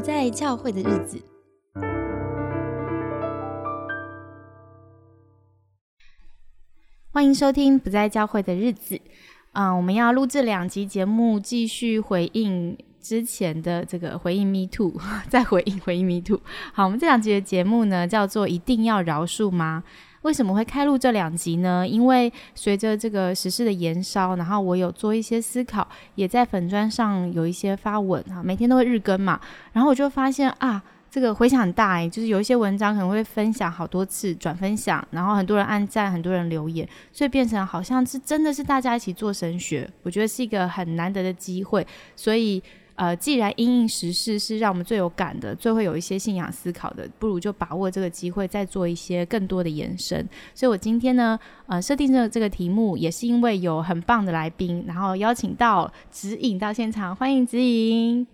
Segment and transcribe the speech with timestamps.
[0.00, 1.22] 不在教会的日子。
[7.12, 8.94] 欢迎收听《不在教会的日子》。
[9.52, 14.94] 嗯，我们要录制两集节目，继续回应之前的这个回应 Me Too，
[15.28, 16.40] 再回应回应 Me Too。
[16.72, 19.84] 好，我们这两集的节目呢，叫做“一定要饶恕吗？”
[20.22, 21.86] 为什么会开录这两集呢？
[21.86, 29.40] 因为随着这个时事的延烧，然后我有做一些思考，也在粉砖上有一些发文啊，每天都会日更嘛，
[29.72, 30.82] 然后我就发现啊。
[31.12, 41.84] 这个回响很大哎，就是有一些文章可能会分享好多次，转分享，然后很多人按赞，很多人留言，所以变成好像是真的是大家一起做神学，我觉得是一个很难得的机会。
[42.14, 42.62] 所以
[43.00, 50.28] 呃，既然因应时事是让我们最有感的，最会有一些信仰思考的，不如就把握这个机会，再做一些更多的延伸。
[50.54, 58.26] 所以我今天呢，呃，设定这这个题目，也是因为有很棒的来宾，然后邀请到指引到现场，欢迎指引。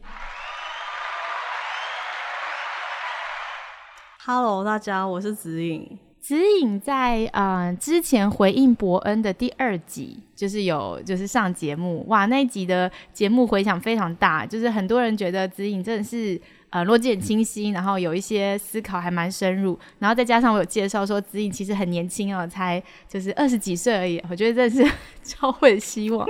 [4.24, 5.96] Hello，大家，我是子颖。
[6.26, 16.36] 子颖在呃之前回应伯恩的第二集，就是有就是上节目，哇，那一集的节目回响非常大，就是很多人觉得子颖真的是
[16.70, 26.26] 呃逻辑很清晰，然后有一些思考还蛮深入，然后再加上我有介绍说子颖其实很年轻哦，才就是二十几岁而已，我觉得这是 超会希望。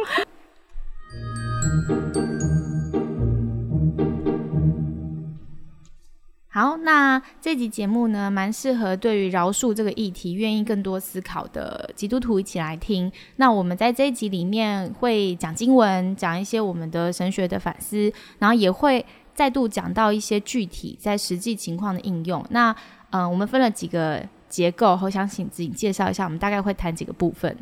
[6.57, 13.13] 好，那这集节目呢，蛮适合对于饶恕这个议题愿意更多思考的基督徒一起来听。
[13.37, 19.05] 那我们在这一集里面会讲经文，讲一些我们的神学的反思，然后也会
[19.35, 22.43] 再度讲到一些具体在实际情况的应用。
[22.49, 22.75] 那
[23.11, 27.55] 嗯，我们分了几个结构，我想请自己介绍一下，我们大概会谈几个部分。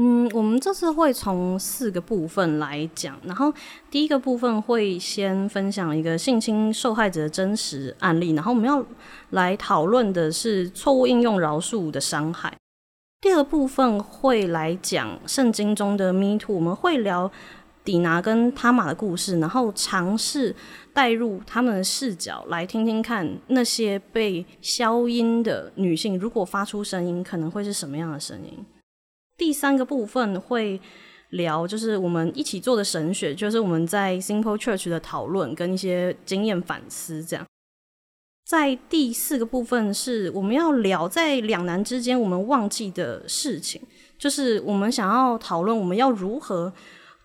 [0.00, 3.52] 嗯，我们这次会从四个部分来讲，然后
[3.90, 8.84] 第一个部分会先分享一个性侵受害者的真实案例，然后我们要
[9.30, 12.54] 来讨论的是错误应用饶恕的伤害。
[13.20, 17.28] 第二部分会来讲圣经中的 Me Too，我们会聊
[17.82, 20.54] 底拿跟他玛的故事，然后尝试
[20.94, 28.64] 带入他们的视角来听听看那些被消音的女性，如果发出声音，可能会是什么样的声音。
[29.38, 30.78] 第三个部分会
[31.30, 37.24] 聊，就是我们一起做的神学，就是我们在 Simple Church 的讨论跟一些经验反思。
[37.24, 37.46] 这样，
[38.44, 43.80] 在第四个部分是我们要聊在两难之间我们忘记的事情，
[44.18, 46.72] 就是我们想要讨论我们要如何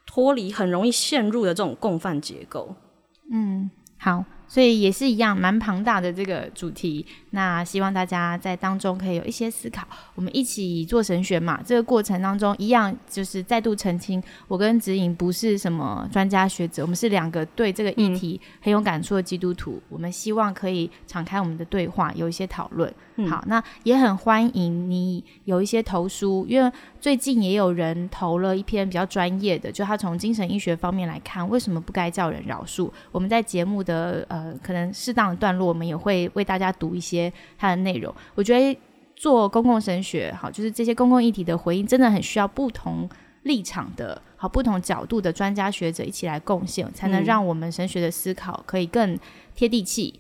[0.05, 2.75] 脱离很容易陷入的这种共犯结构。
[3.31, 4.23] 嗯，好。
[4.53, 7.03] 所以也是一样，蛮庞大的这个主题。
[7.31, 9.81] 那希望大家在当中可以有一些思考。
[10.13, 19.81] 我们一起做神学嘛，这个过程当中一样，就是再度澄清，我跟指引不是什么专家学者，我们是两个对这个议题很有感触的基督徒。
[19.89, 22.93] 我们希望可以敞开我们的对话，有一些讨论。
[23.29, 32.89] 好，那也很欢迎你有一些投书，因为最近也有人投了一篇比较专业的，就他从精神医学方面来看，为什么不该叫人饶恕。
[33.11, 38.13] 我们在节目的呃，可能适当的段落，我们也会为大家读一些它的内容。
[38.33, 38.79] 我觉得
[39.15, 43.07] 做公共神学，好，就是这些公共议题的回应，真的很需要不同
[43.43, 49.17] 立场的好、不同角度的专家学者一起来贡献，才能让我们神学的思考可以更
[49.53, 50.19] 贴地气。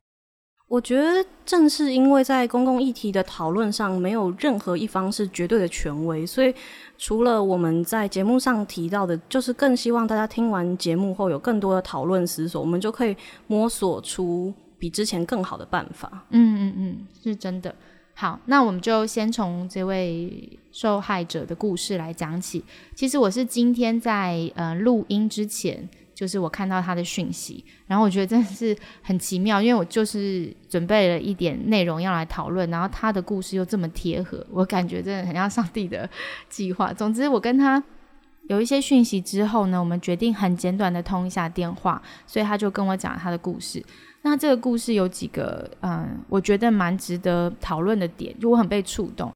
[0.73, 6.51] 我觉得正是因为在公共议题的讨论上，没有任何一方是绝对的权威，所以
[6.97, 16.25] 除了我们在节目上提到的，就是更希望大家听完节目后有更多的讨论思索，我们就可以摸索出比之前更好的办法。
[16.31, 17.75] 嗯嗯嗯，是真的。
[18.15, 22.65] 好，那我们就先从这位受害者的故事来讲起。
[22.95, 25.87] 其实我是今天在呃录音之前。
[26.13, 36.07] 就是我看到他的讯息，然后我觉得真的是很奇妙，因为我就是准备了一点内容要来讨论，然后他的故事又这么贴合，我感觉真的很像上帝的
[36.49, 36.93] 计划。
[36.93, 37.83] 总之，我跟他
[38.47, 43.83] 有一些讯息之后呢，我们决定很简短的通一下电话，所以他就跟我讲他的故事。
[44.21, 49.31] 那这个故事有几个嗯，我觉得蛮值得讨论的点，就我很被触动。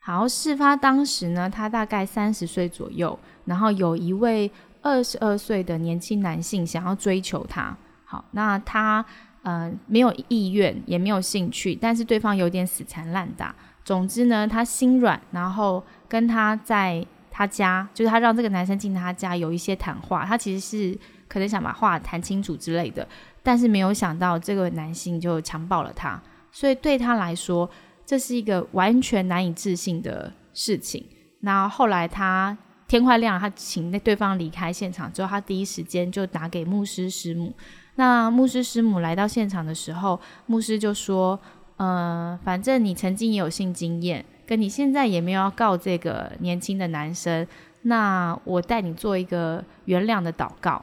[0.00, 4.50] 好，事发当时呢，他大概三十岁左右，然后有一位。
[4.82, 9.04] 二十二岁的年轻男性想要追求她，好，那他
[9.42, 13.54] 呃没有意愿，也没有兴趣，但是对方有点死缠烂打。
[13.84, 20.24] 总之呢，他心软，然后跟他在他家，就是他让这个男生进他家有一些谈话。
[20.24, 20.98] 他其实是
[21.28, 23.06] 可能想把话谈清楚之类的，
[23.42, 26.20] 但是没有想到这个男性就强暴了他，
[26.50, 27.70] 所以对他来说，
[28.04, 31.06] 这是一个完全难以置信的事情。
[31.40, 32.58] 那后来他。
[32.92, 37.52] 天快亮，他请那对方离开现场之后，他第一时间就打给牧师师母。
[37.96, 41.38] 那牧师师母来到现场的时候，牧师就说
[41.76, 47.46] ：“呃，反正你曾经也有性经验，跟你现在也没有要告这个年轻的男生，
[47.82, 50.82] 那我带你做一个原谅的祷告。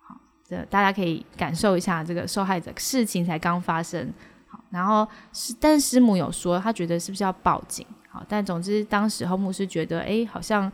[0.00, 0.16] 好，
[0.48, 4.12] 这大家可以感受一下这个受害者事情才刚发生。
[4.48, 7.86] 好，然后是，但师母有说，他觉得是不是要报警？
[8.08, 10.70] 好，但总之当时候牧师觉得，哎，好像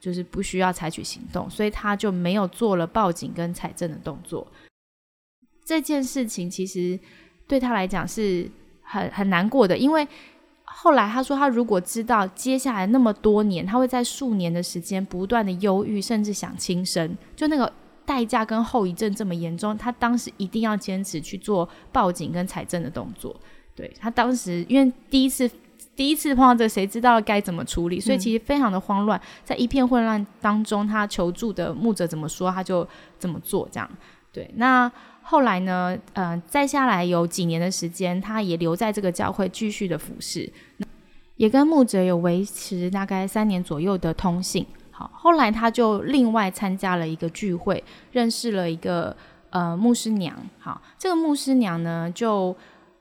[0.00, 4.46] 就是不需要采取行动，所以他就没有做了报警跟采证的动作。”
[5.64, 6.98] 这件事情其实
[7.46, 8.50] 对他来讲是
[8.82, 10.06] 很很难过的，因为
[10.64, 17.70] 后来他说，他如果知道接下来那么多年，他会在数年的时间不断的忧郁，甚至想轻生，就那个
[18.06, 23.38] 代价跟后遗症这么严重，他当时一定要坚持去做报警跟采证的动作。
[23.74, 25.50] 对他当时，因为第一次
[25.98, 32.86] 第一次碰到这，谁知道该怎么处理，所以其实非常的慌乱，在一片混乱当中，他求助的牧者怎么说，他就
[33.18, 33.90] 怎么做，这样
[34.32, 34.90] 对那。
[35.22, 40.48] 后来呢，呃，再下来有几年的时间，他也留在这个教会继续的服侍，
[41.34, 44.64] 也跟牧者有维持大概三年左右的通信。
[44.92, 49.14] 好，后来他就另外参加了一个聚会，认识了一个
[49.50, 50.34] 呃牧师娘。
[50.60, 52.56] 好，这个牧师娘呢，就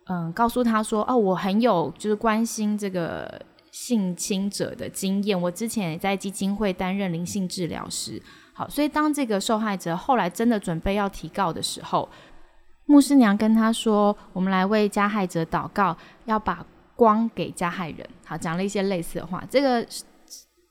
[0.09, 8.21] 嗯告诉他说：“哦，我很有就是关心这个性侵者的经验，我之前也在基金会担任灵性治疗师。”
[8.53, 12.09] 好，所以当这个受害者后来真的准备要提告的时候，
[12.85, 15.95] 牧师娘跟他说：“我们来为加害者祷告，
[16.25, 16.65] 要把
[16.95, 19.43] 光给加害人。”好，讲了一些类似的话。
[19.49, 19.85] 这个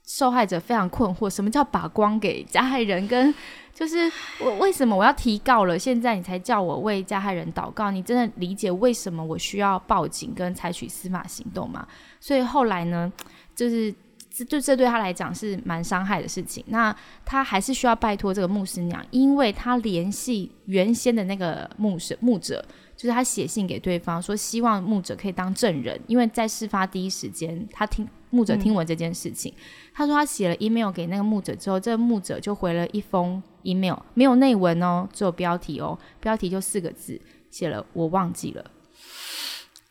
[0.05, 3.07] 受害者非常困惑，什么叫把光给加害人？
[3.07, 3.33] 跟
[3.77, 5.79] 就是我为什么我要提告了？
[5.79, 7.91] 现在你才叫我为加害人祷告？
[7.91, 11.87] 你真的理解为什么我需要报警跟采取司法行动吗？
[12.19, 13.13] 所以后来呢，
[13.55, 13.95] 就是。
[14.39, 16.63] 这就这对他来讲是蛮伤害的事情。
[16.69, 16.95] 那
[17.25, 22.63] 他还是需要拜托这个牧师娘，因为他联系原先的那个牧师牧者，
[22.97, 29.53] 就是他写信给对方说，希望牧者可以当证人，因为在事发第一时间，他听牧者听闻这件事情。
[29.93, 37.21] 他说他写了 email 给那个牧者之后，这个牧者就回了一封 email，没有内文哦，只有标题哦，标题就四个字，
[37.51, 38.71] 写了我忘记了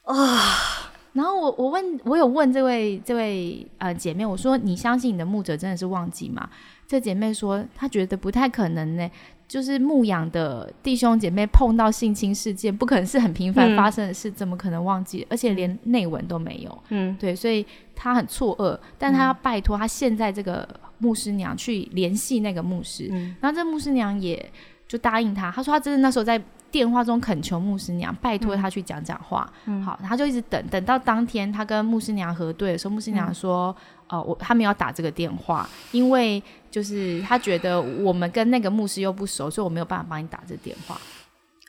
[0.04, 0.92] 啊。
[1.14, 6.50] 然后我我问我有问这位这位呃姐妹，我说你相信你的牧者真的是忘记吗？
[6.86, 9.10] 这姐妹说她觉得不太可能呢，
[9.48, 15.26] 就是牧养的弟兄姐妹碰到性侵事件，不可能是很频繁发生的事，怎么可能忘记？
[15.30, 16.84] 而且连内文都没有。
[16.90, 17.66] 嗯，对，所以
[17.96, 23.08] 他很错愕，但他要拜托他现在这个牧师娘去联系那个牧师，
[23.40, 24.52] 然后这牧师娘也
[24.88, 26.42] 就答应他，他说他真的那时候在。
[26.72, 29.82] 电话中恳求牧师娘拜托他去讲讲话，嗯。
[29.82, 33.74] 好，他就一直等等到当天他跟牧师娘核对的时候，牧师娘说
[34.10, 41.00] ：“哦，我他们要打这个电话，因为就是他觉得我们跟那个牧师又不熟，所以我没有办法帮你打这电话。”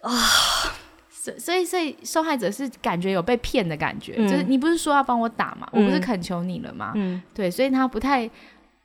[0.03, 0.12] 啊，
[1.11, 6.93] 所所以所以受害者是感觉有被骗的感觉，就是你不是说要帮我打嘛，我不是恳求你了吗？
[6.94, 8.31] 嗯，对，所以他不太。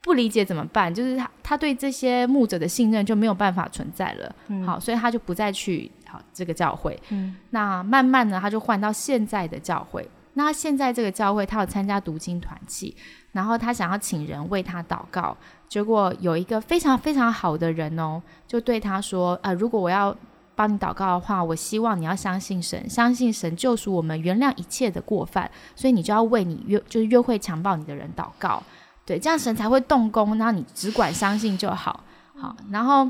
[0.04, 0.92] 不理解怎么办？
[0.92, 4.36] 就是他，他对这些牧者的信任就没有办法存在了。
[4.66, 7.00] 好，所以他就不再去好这个教会。
[7.10, 10.10] 嗯，那慢慢呢，他就换到现在的教会。
[10.44, 12.96] 那现在这个教会，他有参加读经团契，
[13.32, 15.36] 然后他想要请人为他祷告。
[15.68, 20.16] 结果有一个非常非常好的人哦，就对他说：“呃，如果我要
[20.56, 25.50] 帮你祷告的话，我希望你要相信神，相信神救赎我们，原谅一切的过犯。
[25.76, 28.62] 所以你就要为你约就是约会强暴你的人祷告。”
[29.06, 32.04] 对，这样神才会动工，然后你只管相信就好。
[32.40, 33.10] 好，然后，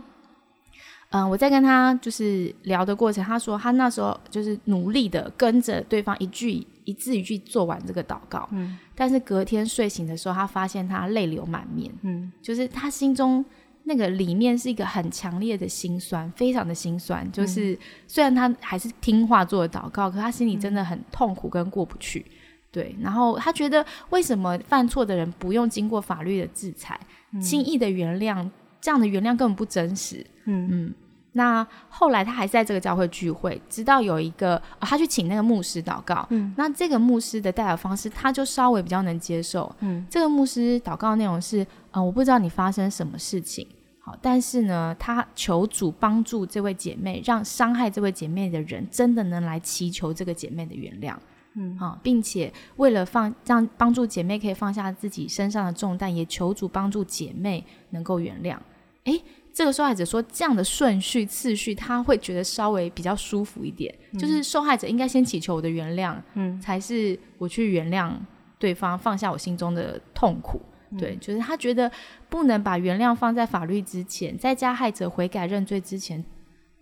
[1.10, 8.48] 嗯，我在跟他就是聊的过程，他说他那时候就是努力的跟着对方一句一字一句做完这个祷告。
[8.52, 11.92] 嗯，但是隔天睡醒的时候，他发现他泪流满面。
[12.02, 13.44] 嗯，就是他心中
[13.84, 17.30] 那个里面是一个很强烈的心酸，非常的心酸。
[17.32, 22.26] 就是虽然他还是听话做祷告，可他心里真的很痛苦跟过不去。
[22.72, 27.00] 对，然后他觉得为什么犯错的人不用经过法律的制裁，
[27.42, 30.26] 轻易的原谅，这样的原谅根本不真实。
[30.46, 30.94] 嗯嗯。
[31.34, 36.28] 那后来他还在这个教会聚会，直到有一个他去请那个牧师祷告。
[36.30, 36.54] 嗯。
[36.58, 39.74] 那这个牧师的代表方式，他就稍微比较能接受。
[39.80, 40.06] 嗯。
[40.10, 43.66] 这个牧师祷告内容是：嗯，我不知道你发生什么事情，
[44.00, 51.16] 好，但是呢，他求主帮助这位姐妹，让伤害这位姐妹的人真的能来祈求这个姐妹的原谅。
[51.54, 58.58] 嗯，好，并且为了放让帮助姐妹可以放下自己身上的重担，也求主帮助姐妹能够原谅。
[59.06, 59.22] 诶，
[59.54, 63.94] 这个受害者说这样的顺序次序，他会觉得稍微比较舒服一点。
[64.18, 68.12] 就是受害者应该先祈求我的原谅，嗯，才是我去原谅
[68.58, 70.62] 对方，放下我心中的痛苦。
[70.98, 71.90] 对，就是他觉得
[72.28, 76.24] 不能把原谅放在法律之前，在加害者悔改认罪之前。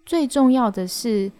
[0.05, 1.31] 最重要的是，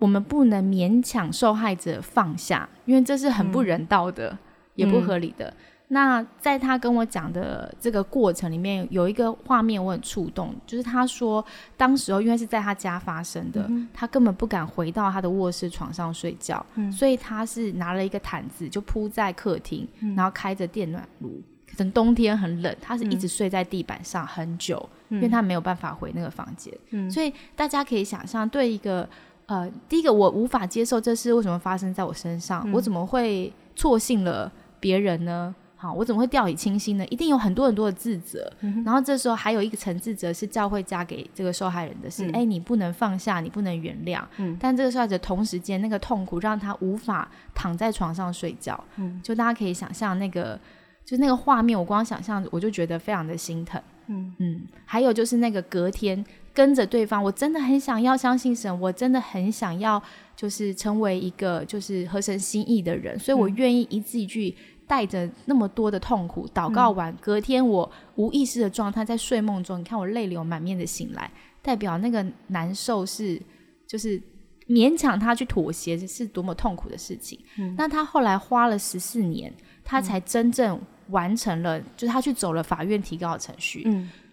[0.00, 4.36] 我们不能勉强受害者放下，因为这是很不人道的，
[4.74, 5.54] 也不合理的。
[5.88, 11.44] 那在他跟我讲的这个过程里面，有一个画面我很触动，就是他说，
[11.76, 19.86] 当时候因为是在他家发生的，他根本不敢回到他的卧室床上睡觉，所以他是拿了一个毯子就铺在客厅，
[20.16, 26.72] 然后开着电暖炉，可能冬天很冷，他是一直睡在地板上很久，因为他没有办法回那个房间。
[27.10, 29.08] 所以大家可以想象，对一个
[29.46, 34.50] 呃，第一个我无法接受这是为什么发生在我身上，我怎么会错信了
[34.80, 35.54] 别人呢？
[35.84, 37.04] 好，我怎么会掉以轻心呢？
[37.08, 38.50] 一定有很多很多的自责，
[38.86, 44.22] 然后这时候还有一个层自责是教会加给这个受害人的是，哎，你不能放下，你不能原谅。
[44.38, 48.82] 嗯，但这个受害者同时间那个痛苦让他无法躺在床上睡觉。
[48.96, 50.58] 嗯，就大家可以想象那个，
[51.04, 53.78] 就那个画面，我光想象我就觉得非常的心疼。
[54.06, 56.24] 嗯嗯，还有就是那个隔天
[56.54, 60.02] 跟着对方，我真的很想要相信神，我真的很想要
[60.34, 64.56] 就是成为一个就是合神心意的人，所以我愿意一字一句。
[64.86, 71.30] 带着那么多的痛苦，祷告完，隔天我无意识的状态，在睡梦中，你看我泪流满面的醒来，
[71.62, 73.40] 代表那个难受是，
[73.86, 74.20] 就是
[74.68, 77.38] 勉强他去妥协，是多么痛苦的事情。
[77.76, 79.52] 那他后来花了十四年，
[79.84, 83.86] 他才真正完成了，就是他去走了法院提高的程序。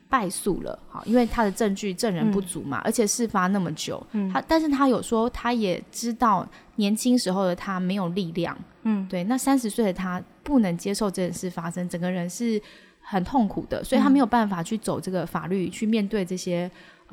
[0.09, 12.61] 败诉了，好，因为他的证据证人不足嘛，而且事发那么久，他但是他有说，他也知道年轻时候的他没有力量，嗯，对，那三十岁的他不能接受这件事发生，整个人是
[12.99, 16.69] 很痛苦的，所以他没有办法去走这个法律去面对这些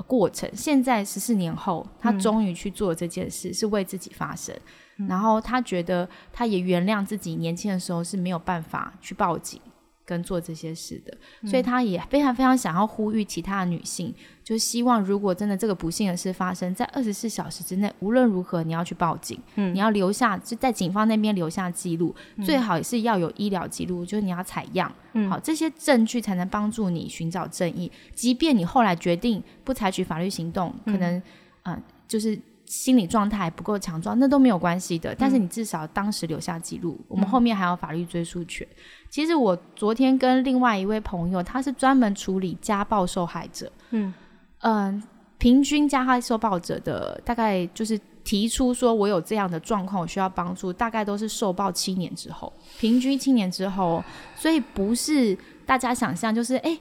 [0.07, 0.49] 过程。
[0.55, 4.55] 现在十四年后，他终于去做这件事，是为自己发声，
[5.09, 9.61] 然后他觉得他也原谅自己年轻的时候是没有办法去报警。
[10.09, 11.15] 跟做这些事的，
[11.47, 14.15] 所以他也非常非常想要呼吁其他的女性，
[14.49, 27.93] 就希望如果真的这个不幸的事发生在二十四小时之内，无论如何你要去报警，嗯，你要留下就在警方那边留下记录，最好也是要有医疗记录，就是你要采样，嗯，好，这些证据才能帮助你寻找正义。
[28.15, 31.23] 即便你后来决定不采取法律行动，可能，
[31.65, 32.41] 嗯，就是。
[32.71, 35.15] 心理状态不够强壮，那都没有关系的。
[35.15, 38.69] 但是你至少当时留下记录，我们后面还有法律追诉权。
[39.09, 43.73] 其实我昨天跟另外一位朋友，他是专门处理家暴受害者。
[43.93, 44.13] 嗯
[44.61, 45.03] 嗯，
[45.39, 54.03] 平均加害受暴者的大概就是提出说我有这样的状况，我需要帮助，大概都是受暴七年之后，平均七年之后。
[54.37, 56.79] 所以不是大家想象，就是哎，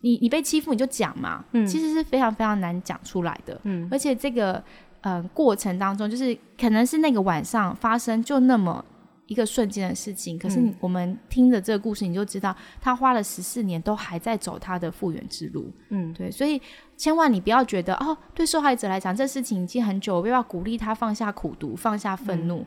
[0.00, 3.60] 你你被欺负你就讲嘛，嗯，其实是非常非常难讲出来的。
[3.64, 4.62] 嗯，而且这个。
[5.02, 8.84] 嗯，过程当中就是可能是那个晚上发生就那么
[9.28, 15.70] 一个瞬间的事情，可是我们听着这个故事，你就知道他花了十四年都还在走他的复原之路。
[15.90, 16.60] 嗯，对，所以
[16.96, 22.66] 千万你不要觉得哦，对受害者来讲这事情已经很久，我要鼓励他放下苦毒，放下愤怒。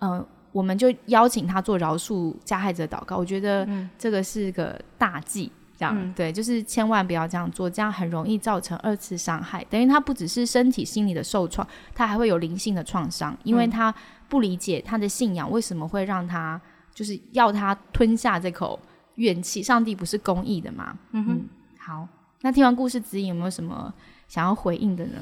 [0.00, 5.50] 嗯，我们就邀请他做饶恕加害者祷告，我觉得这个是个大忌。
[5.80, 9.64] 这样对，就是千万不要这样做，这样很容易造成二次伤害。
[9.70, 13.94] 等于他不只是身体、心理的受创，他还会有灵性的创伤，因为他
[14.28, 16.60] 不理解他的信仰为什么会让他
[16.92, 18.78] 就是要他吞下这口
[19.14, 19.62] 怨气。
[19.62, 20.98] 上帝不是公义的吗？
[21.12, 21.48] 嗯哼。
[21.78, 22.06] 好，
[22.42, 23.90] 那听完故事指引有没有什么
[24.28, 25.18] 想要回应的呢？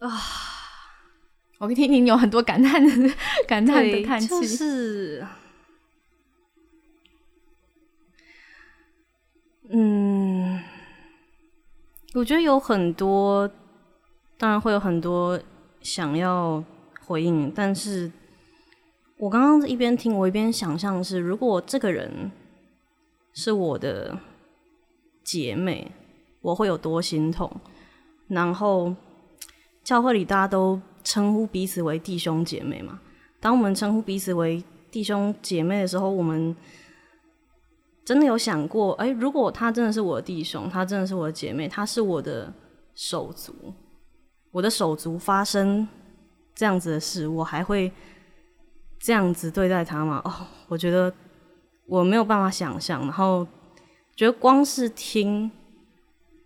[0.00, 0.12] 啊，
[1.56, 3.14] 我听听你有很多感叹的
[3.48, 5.26] 感叹的叹气，是。
[9.68, 10.62] 嗯，
[12.14, 13.50] 我觉得有很多，
[14.38, 15.40] 当然会有很多
[15.80, 16.62] 想要
[17.04, 18.12] 回应，但是
[19.18, 22.30] 我刚刚一边听，我一边想象是，如果这个人
[23.34, 24.16] 是我的
[25.24, 25.90] 姐妹，
[26.42, 27.50] 我会有多心痛。
[28.28, 28.94] 然后
[29.82, 33.00] 教会里大家都称呼彼此为弟兄姐妹嘛，
[33.40, 36.54] 当我们称呼彼此为弟兄姐妹的时候，我们。
[38.06, 42.54] 真的有想过，哎，如果他真的是我的弟兄，他真的是我的姐妹，他是我的
[42.94, 43.52] 手足，
[44.52, 45.88] 我的手足发生
[46.54, 47.90] 这样子的事，我还会
[49.00, 50.22] 这样子对待他吗？
[50.24, 50.32] 哦，
[50.68, 51.12] 我觉得
[51.86, 53.44] 我没有办法想象，然后
[54.14, 55.50] 觉得光是听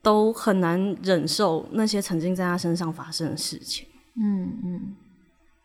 [0.00, 3.86] 都很难忍受那些曾经在他身上发生的事情。
[4.16, 4.96] 嗯嗯。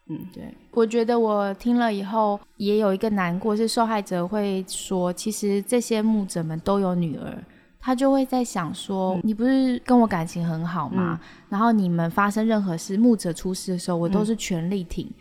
[0.08, 7.44] 嗯，对，我觉得我听了以后也有一个难过，是受害者会说，其实这些牧者们都有女儿，
[7.80, 11.20] 他就会在想说，你不是跟我感情很好吗？
[11.50, 15.12] 然后你们发生任何事，牧者出事的时候，我都是全力挺，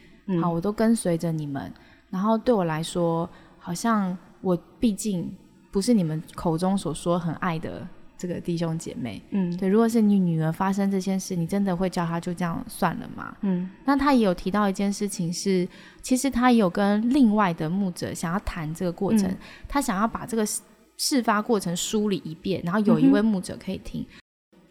[0.43, 1.73] 好，我都跟随着你们。
[2.11, 5.35] 然后对我来说，好像我毕竟
[5.73, 9.23] 不是你们口中所说很爱的这个弟兄姐妹。
[9.31, 13.37] 嗯对，如果是你女儿发生这件事，你真的会叫她就这样算了吗？
[13.43, 15.69] 嗯那他也有提到一件事情是，
[16.03, 20.61] 其实他也有跟另外的牧者想要谈这个过程，嗯他想要把这个事
[20.97, 24.05] 事发过程梳理一遍，然后有一位牧者可以听。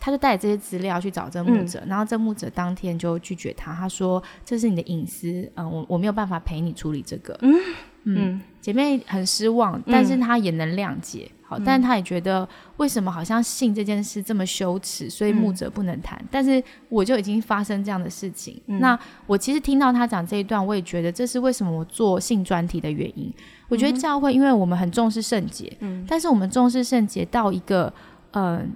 [0.03, 7.37] 他就带着这些资料去找这个牧者，然后这牧者当天就拒绝他，他说这是你的隐私，嗯，我我没有办法陪你处理这个。
[7.41, 7.55] 嗯
[8.03, 12.45] 嗯姐妹很失望，但是她也能谅解，好，但是她也觉得
[12.75, 16.21] 为什么好像性这件事这么羞耻，所以牧者不能谈。
[16.29, 23.33] 但是我就已经发生这样的事情，那我其实听到他讲这一段，我也觉得这是为什么我做性专题的原因。
[23.69, 27.93] 我觉得教会，因为我们很重视圣洁，嗯但是我们重视圣洁到一个，
[28.31, 28.69] 嗯、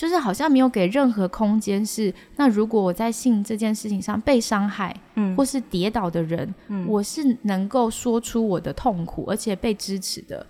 [0.00, 6.54] 就是好像没有给任何空间是，那如果我在性这件事情上被伤害，嗯或是跌倒的人，
[6.86, 10.46] 我是能够说出我的痛苦，而且被支持的。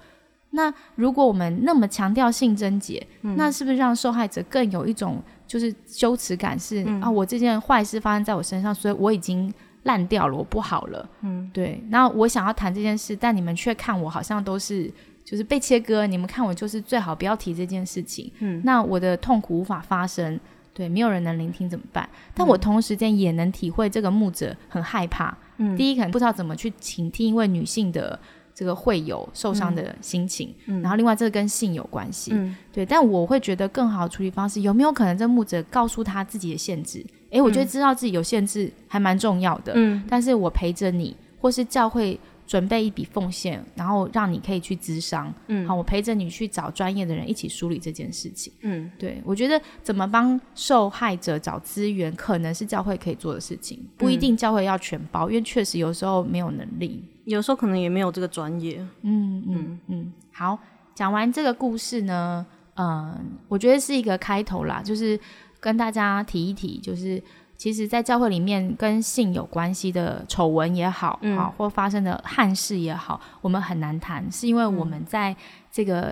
[0.50, 6.86] 那如果我们那么强调性贞洁，那是不是让受害者更有一种就是羞耻感是？
[7.02, 9.52] 啊，我这件坏事发生在我身上，所以我已经
[9.82, 11.08] 烂掉了，我不好了。
[11.22, 11.82] 嗯，对。
[11.88, 14.88] 那我想要谈这件事，但你们却看我好像都是
[15.30, 18.28] 就是被切割，你们看我就是最好不要提这件事情。
[18.40, 20.40] 嗯，那我的痛苦无法发生，
[20.74, 22.08] 对，没有人能聆听怎么办？
[22.34, 25.36] 但我同时间也能体会这个牧者很害怕。
[25.58, 28.18] 嗯第一可能不知道怎么去倾听一位女性的
[28.52, 32.32] 这个会有受伤的心情，嗯然后另外这个跟性有关系。
[32.34, 37.06] 嗯对，但我会觉得更好的处理方式，有没有可能这牧者告诉他自己的限制？
[37.30, 39.74] 诶，我觉得知道自己有限制还蛮重要的。
[39.76, 42.18] 嗯但是我陪着你，或是教会
[42.50, 45.32] 准备一笔奉献，然后让你可以去咨商。
[45.46, 48.52] 嗯好，我陪着你去找专业的人一起梳理这件事情。
[48.62, 57.04] 嗯对我觉得怎么帮受害者找资源，可能是教会可以做的事情，不一定教会要全包，因为确实有时候没有能力。
[57.24, 58.84] 有时候可能也没有这个专业。
[59.02, 60.58] 嗯嗯嗯，好，
[60.92, 63.16] 讲完这个故事呢，嗯，
[63.46, 65.16] 我觉得是一个开头啦，就是
[65.60, 67.22] 跟大家提一提，就是
[67.60, 75.36] 其实，在教会里面跟性有关系的丑闻也好，嗯、或发生的憾事也好，我们很难谈，是因为我们在
[75.70, 76.04] 这个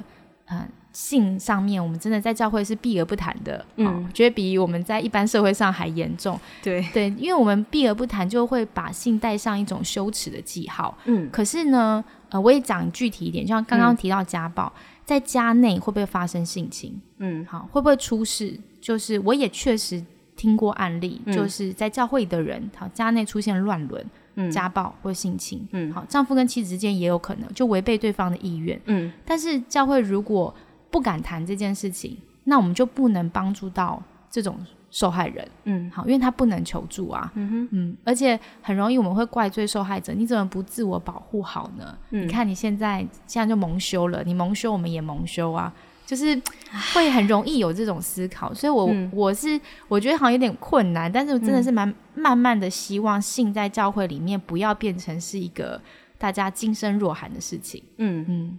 [0.44, 6.38] 呃性上面，我们真的在教会是避而不谈的，嗯觉得比我们在一般社会上还严重。
[6.62, 10.98] 对，对，因为我们避而不谈，就会把性带上一种羞耻的记号。
[11.06, 14.70] 嗯可是呢，呃，我也讲具体一点，就像刚刚提到家暴，
[15.06, 17.00] 在家内会不会发生性侵？
[17.16, 18.60] 嗯好，会不会出事？
[18.82, 20.04] 就是我也确实
[20.38, 21.34] 听过案例，嗯。
[21.34, 24.02] 就是在教会的人，好，家内出现乱伦、
[24.36, 24.50] 嗯。
[24.50, 25.92] 家暴或性侵，嗯。
[25.92, 28.80] 好，丈夫跟妻子之间也有可能就违背对方的意愿。
[28.86, 29.12] 嗯。
[29.26, 30.54] 但是教会如果
[30.90, 34.56] 不敢谈这件事情，那我们就不能帮助到这种
[34.90, 35.46] 受害人。
[35.64, 35.90] 嗯。
[35.90, 37.68] 好，因为他不能求助啊，嗯哼。
[37.72, 41.98] 嗯，而且很容易我们会怪罪受害者，你怎么不自我保护好呢？
[42.10, 42.26] 嗯。
[42.26, 45.72] 你看你现在现在就蒙羞了，你蒙羞，我们也蒙羞啊，
[46.08, 46.40] 就是
[46.94, 49.10] 会很容易有这种思考，所以我、嗯。
[49.12, 55.78] 我是我觉得好像有点困难，但是我真的是蛮、慢慢的希望性在教会里面不要变成是一个
[56.16, 58.58] 大家今生若寒的事情，嗯，嗯。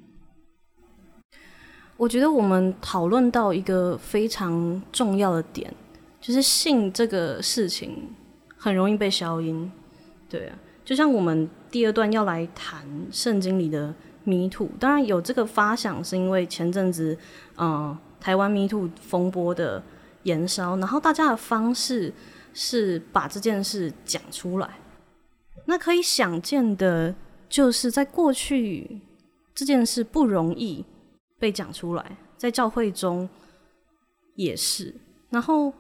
[1.98, 5.74] 我觉得我们讨论到一个非常重要的点，
[6.22, 8.14] 就是性这个事情
[8.56, 9.72] 很容易被消音。
[10.30, 13.92] 对啊，就像我们第二段要来谈圣经里的
[14.30, 17.18] 迷途，当然有这个发想，是因为前阵子
[17.58, 19.82] 嗯、台湾迷途风波的
[20.24, 22.13] 延烧，然后大家的方式
[22.54, 24.70] 是把这件事讲出来。
[25.65, 27.13] 那可以想见的，
[27.50, 29.02] 就是在过去
[29.54, 30.86] 这件事不容易
[31.39, 33.28] 被讲出来，在教会中
[34.36, 34.94] 也是。
[35.30, 35.74] 然后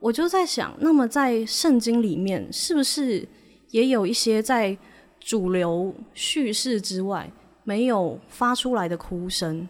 [0.00, 3.26] 我就在想，那么在圣经里面，是不是
[3.70, 4.76] 也有一些在
[5.20, 7.30] 主流叙事之外
[7.66, 9.68] 没有发出来的哭声？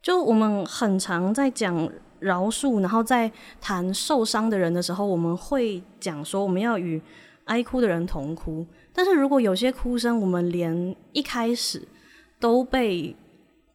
[0.00, 7.02] 就我们很常在讲饶恕，然后在谈受伤的人的时候，我们会讲说我们要与
[7.46, 8.64] 哀哭的人同哭。
[8.92, 11.82] 但是如果有些哭声，我们连一开始
[12.38, 13.16] 都被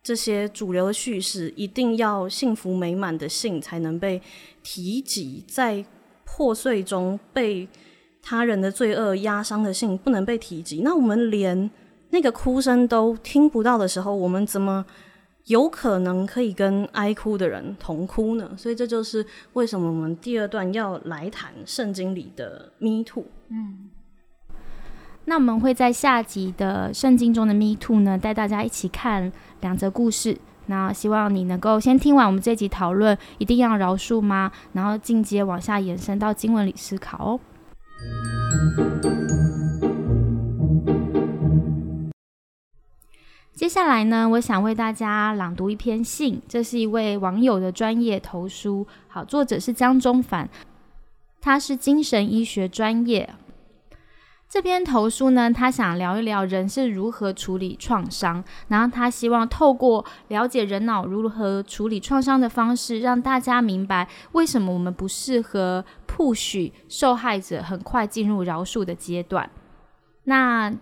[0.02, 4.22] 这些主流的叙事，一定要幸福美满的性才能被
[4.64, 5.84] 提及，在
[6.24, 7.68] 破碎中被
[8.22, 11.70] 他人的罪恶压伤的性不能被提及，那我们连
[12.14, 14.86] 那个哭声都听不到的时候，我们怎么
[15.46, 18.52] 有可能可以跟哀哭的人同哭呢？
[18.56, 23.26] 所以这就是为什么我们第二段要来谈圣经里的 Me Too。
[23.50, 23.90] 嗯
[25.26, 30.38] 那我们会在下集的圣经中的 Me Too 呢，带大家一起看两则故事。
[30.68, 34.52] 那希望你能够先听完我们这集讨论，一定要饶恕吗？
[34.74, 37.40] 然后进阶往下延伸到经文里思考哦。
[43.54, 48.86] 接下来呢，我想为大家朗读一篇信，这是一位网友的专业投书。
[49.08, 50.50] 好，作者是江中凡，
[51.40, 53.30] 他是精神医学专业。
[54.50, 69.48] 这篇投书呢，他想聊一聊人是如何处理创伤，然后他希望透过了解人脑如何处理创伤的方式，让大家明白为什么我们不适合 push 受害者很快进入饶恕的阶段。
[70.24, 70.74] 那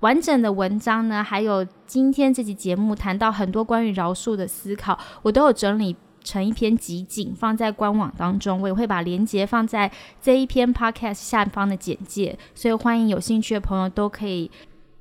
[0.00, 8.60] 完整的文章呢，还有今天这期节目谈到很多关于饶恕的思考，我都有整理成一篇集锦，放在官网当中。
[8.60, 14.50] 我也会把链接放在这一篇 podcast 下方的简介，所以欢迎有兴趣的朋友都可以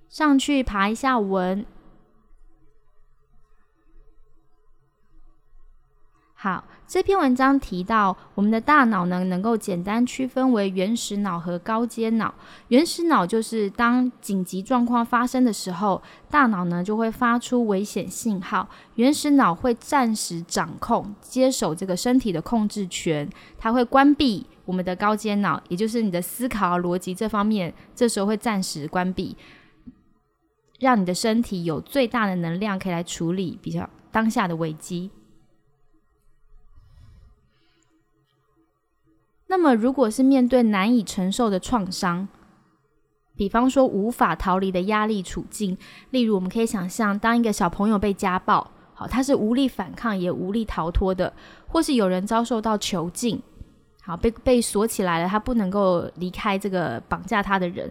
[0.10, 1.66] 上去爬一下文。
[6.39, 6.63] 好。
[6.88, 12.34] 这篇文章提到，我们的大脑呢，能够简单区分为原始脑和高阶脑。
[12.69, 29.36] 原始脑就是当紧急状况发生的时候，大脑呢就会发出危险信号，原始脑会暂时掌控、接手这个身体的控制权，它会关闭我们的高阶脑，也就是你的思考逻辑这方面，这时候会暂时关闭，
[30.80, 35.12] 让你的身体有最大的能量可以来处理比较当下的危机。
[39.50, 42.28] 那么，如果是面对难以承受的创伤，
[43.36, 45.78] 比方说无法逃离的压力处境，
[46.10, 51.32] 例如我们可以想象，当一个小朋友被家暴，好，他是无力反抗也无力逃脱的；
[51.68, 53.42] 或是有人遭受到囚禁，
[54.02, 57.90] 好，被被锁起来了，他不能够离开这个绑架他的人，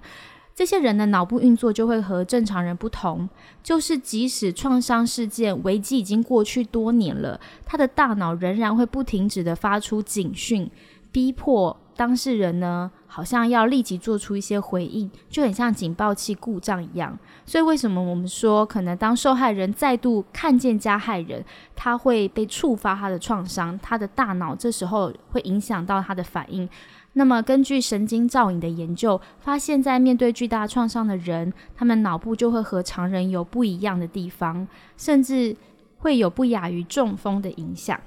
[0.55, 3.27] 这些人的脑部运作就会和正常人不同，
[3.63, 10.71] 就是即使创伤事件危机已经过去多年了，他的大脑仍然会不停止的发出警讯。
[11.17, 17.19] 逼迫当事人呢，好像要立即做出一些回应，就很像警报器故障一样。
[17.47, 21.43] 所以，为什么我们说，可能当受害人再度看见加害人，
[21.75, 26.69] 他会被触发他的创伤，他的大脑这时候会影响到他的反应。
[27.15, 35.57] 那么，根据神经造影的研究，发现，在面对巨大创伤的人，他们脑部就会和常人有不一样的地方，甚至
[35.97, 37.99] 会有不亚于中风的影响。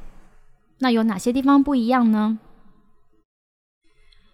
[0.77, 2.37] 那有哪些地方不一样呢？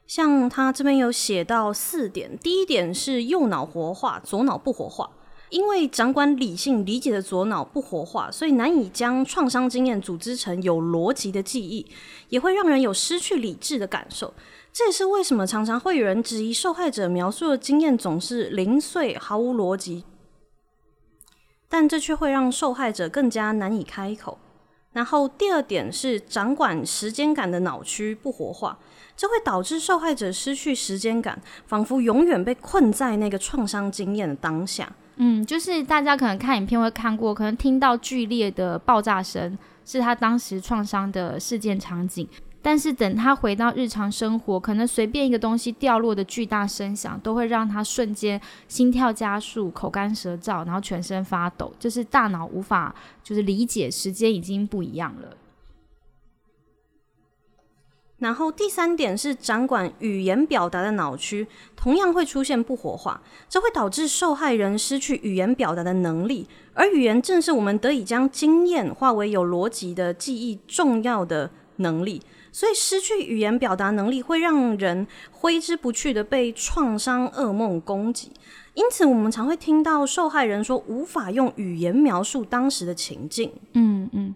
[0.08, 5.10] 像他这边有写到四点，第一点是右脑活化，左脑不活化。
[5.50, 11.86] 因为掌管理性理解的左脑不活化，所以难以将创伤经验组织成有逻辑的记忆，
[12.30, 14.34] 也会让人有失去理智的感受。
[14.74, 20.04] 这也是为什么常常会有人质疑受害者描述的经验总是零碎、毫无逻辑，
[21.70, 24.40] 但这却会让受害者更加难以开口。
[24.92, 28.80] 然后第二点是掌管时间感的脑区不活化。
[29.16, 34.92] 这会导致受害者失去时间感，仿佛永远被困在那个创伤经验的当下。
[35.18, 42.28] 嗯，就是大家可能看影片会看过，可能听到剧烈的爆炸声是他当时创伤的事件场景，
[42.62, 55.38] 但是等他回到日常生活，可能随便一个东西掉落的巨大声响，都会让他瞬间心跳加速、口干舌燥，然后全身发抖，就是大脑无法就是理解时间已经不一样了。
[58.18, 72.22] 然后第三点是掌管语言表达的脑区，同样会出现不活化，这会导致受害人失去语言表达的能力，而语言正是我们得以将经验化为有逻辑的记忆重要的能力。
[72.54, 78.32] 所以失去语言表达能力会让人挥之不去的被创伤噩梦攻击，
[78.76, 83.52] 因此我们常会听到受害人说无法用语言描述当时的情境。
[83.74, 84.34] 嗯嗯。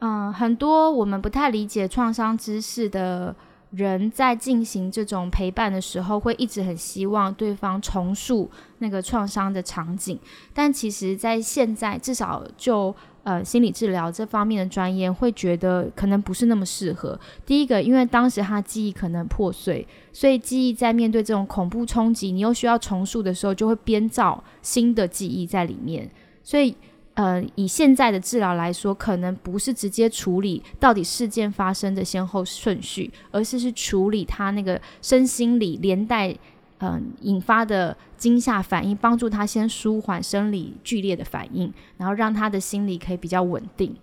[0.00, 3.34] 嗯很多我们不太理解创伤知识的
[3.70, 10.18] 人，在进行这种陪伴的时候，会一直很希望对方重塑那个创伤的场景。
[10.54, 17.18] 但其实，在现在，至少就呃心理治疗这方面的专业，会觉得可能不是那么适合。
[17.44, 26.08] 第一个，因为当时他记忆可能破碎，所以记忆在面对这种恐怖冲击，你又需要重塑的时候，就会编造新的记忆在里面，
[26.42, 26.74] 所以。
[27.18, 36.32] 呃，以现在的治疗来说，可能不是直接处理到底事件发生的先后顺序，而是是处理他那个身心里连带
[36.78, 43.96] 嗯引发的惊吓反应，帮助他先舒缓生理剧烈的反应，然后让他的心理可以比较稳定。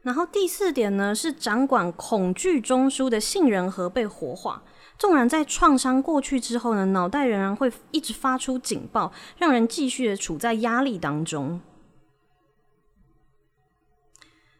[0.00, 4.62] 然后第四点呢，是掌管恐惧中枢的杏仁核被活化。
[4.98, 11.60] 纵然在创伤过去之后呢，脑袋仍然会一直发出警报，让人继续的处在压力当中。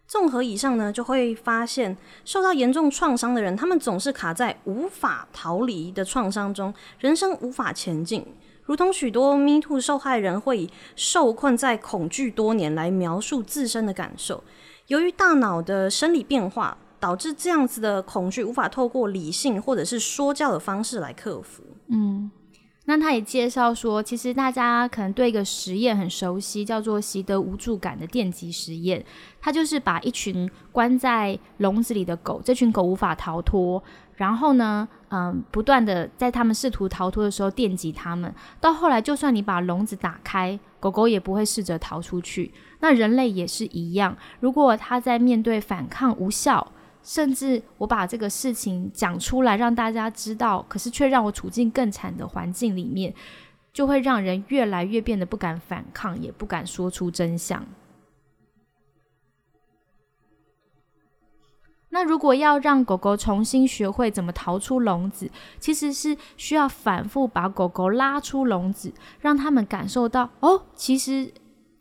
[0.06, 8.24] 综合以上呢，就会发现受到严重创伤的人，他们总是卡在无法逃离的创伤中，人生无法前进。
[8.62, 14.44] 如同许多 Me Too 受害人会以受困在恐惧多年来描述自身的感受，
[14.86, 21.62] 由于大脑的生理变化，导致这样子的恐惧无法透过理性或者是说教的方式来克服。
[21.88, 22.30] 嗯。
[22.90, 29.04] 那他也介绍说，其实大家可能对一个实验很熟悉，叫做习得无助感的电击实验。
[29.42, 33.82] 他就是把一群关在笼子里的狗，这群狗无法逃脱，
[34.14, 38.34] 然后呢，嗯，不断的在他们试图逃脱的时候电击他们。
[38.58, 42.50] 到后来，就算你把笼子打开，狗狗也不会试着逃出去。
[42.80, 46.66] 那人类也是一样，如果他在面对反抗无效。
[47.08, 53.14] 甚至我把这个事情讲出来，让大家知道，可是却让我处境更惨的环境里面，
[53.72, 57.64] 就会让人越来越变得不敢反抗，也不敢说出真相。
[61.88, 71.32] 那如果要让狗狗重新学会怎么逃出笼子，其实是需要反复把狗狗拉出笼子，让他们感受到哦，其实。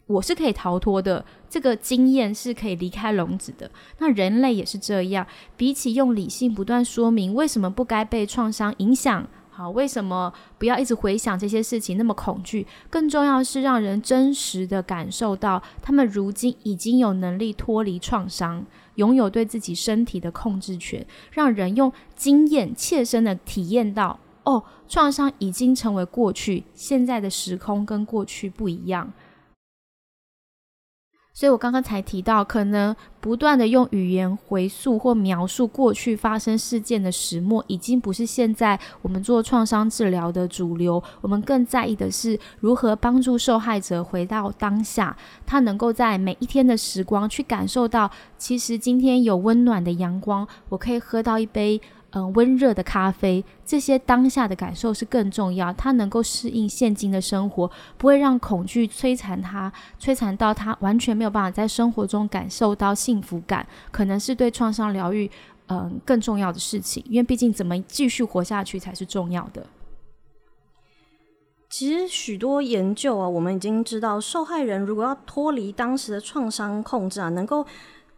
[0.07, 3.69] 我是可以逃脱的，这个经验是可以离开笼子的。
[3.99, 29.11] 那人类也是这样，比起用理性不断说明为什么不该被创伤影响，好，为什么不要一直回想这些事情那么恐惧，更重要是让人真实的感受到，他们如今已经有能力脱离创伤，拥有对自己身体的控制权，让人用经验切身的体验到，哦，创伤已经成为过去，现在的时空跟过去不一样。
[31.37, 41.03] 所以我刚刚才提到，可能不断的用语言回溯或描述过去发生事件的始末，已经不是现在我们做创伤治疗的主流。
[41.21, 51.79] 我们更在意的是如何帮助受害者回到当下，他能够在每一天的时光去感受到，其实今天有温暖的阳光，我可以喝到一杯。
[52.17, 55.71] 嗯，温热的咖啡，这些当下的感受是更重要。
[55.73, 65.29] 他能够适应现今的生活，不会让恐惧摧残他，摧残到他完全没有办法在生活中感受到幸福感，可能是对创伤疗愈
[65.67, 67.03] 嗯更重要的事情。
[67.07, 69.67] 因为毕竟怎么继续活下去才是重要的。
[71.69, 77.63] 其实许多研究啊，我们已经知道，受害人如果要脱离当时的创伤控制啊，能够。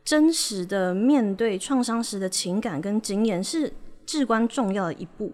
[0.01, 3.71] 真实的面对创伤时的情感跟经验是
[4.09, 5.31] 至关重要的一步。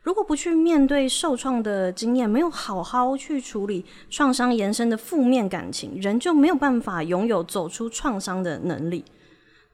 [0.00, 9.04] 如果不去面对受创的经验，没有好好去处理创伤延伸的负面感情，人就没有办法拥有走出创伤的能力。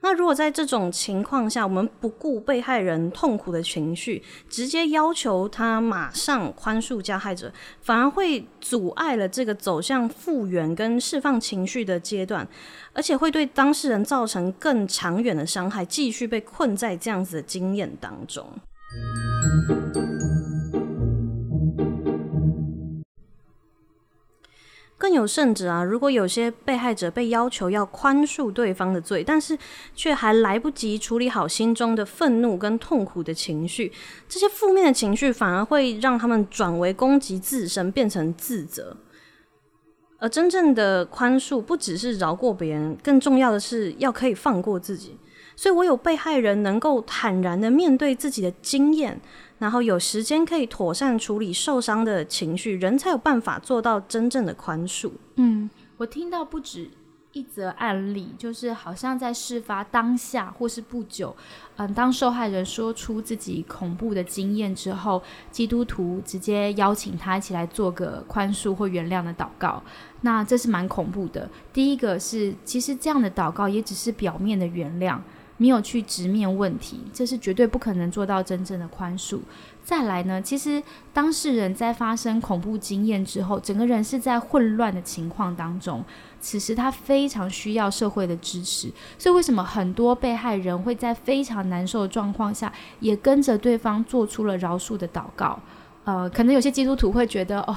[0.01, 12.47] 那如果在这种情况下，我们不顾被害人痛苦的情绪，直接要求他马上宽恕加害者，反而会阻碍了这个走向复原跟释放情绪的阶段，
[12.93, 18.45] 而且会对当事人造成更长远的伤害，继续被困在这样子的经验当中。
[24.99, 29.57] 更有甚者啊，如果有些被害者被要求要宽恕对方的罪，但是
[29.95, 33.91] 却还来不及处理好心中的愤怒跟痛苦的情绪，
[34.27, 38.97] 这些负面的情绪反而会让他们转为攻击自身，变成自责。
[40.17, 45.17] 而真正的宽恕，不只是饶过别人，更重要的是要可以放过自己。
[45.55, 49.19] 所以，我有被害人能够坦然的面对自己的经验。
[49.59, 55.11] 然后有时间可以妥善处理受伤的情绪，人才有办法做到真正的宽恕。
[55.35, 56.89] 嗯，我听到不止
[57.33, 61.35] 一则案例，就是好像在事发当下或是不久，
[61.75, 69.83] 嗯，当受害人说出自己恐怖的经验之后，基督徒直接邀请他一起来做个宽恕或原谅的祷告。
[70.21, 71.47] 那这是蛮恐怖的。
[71.71, 75.19] 第一个是，其实这样的祷告也只是表面的原谅。
[75.59, 79.37] 没有去直面问题，这是绝对不可能做到真正的宽恕。
[79.83, 80.81] 再来呢，其实
[81.13, 86.03] 当事人在发生恐怖经验之后，整个人是在混乱的情况当中，
[86.39, 88.89] 此时他非常需要社会的支持。
[89.17, 95.59] 所以为什么很多被害人会在非常难受的状况下，也跟着对方做出了饶恕的祷告？
[96.05, 97.75] 呃，可能有些基督徒会觉得，哦。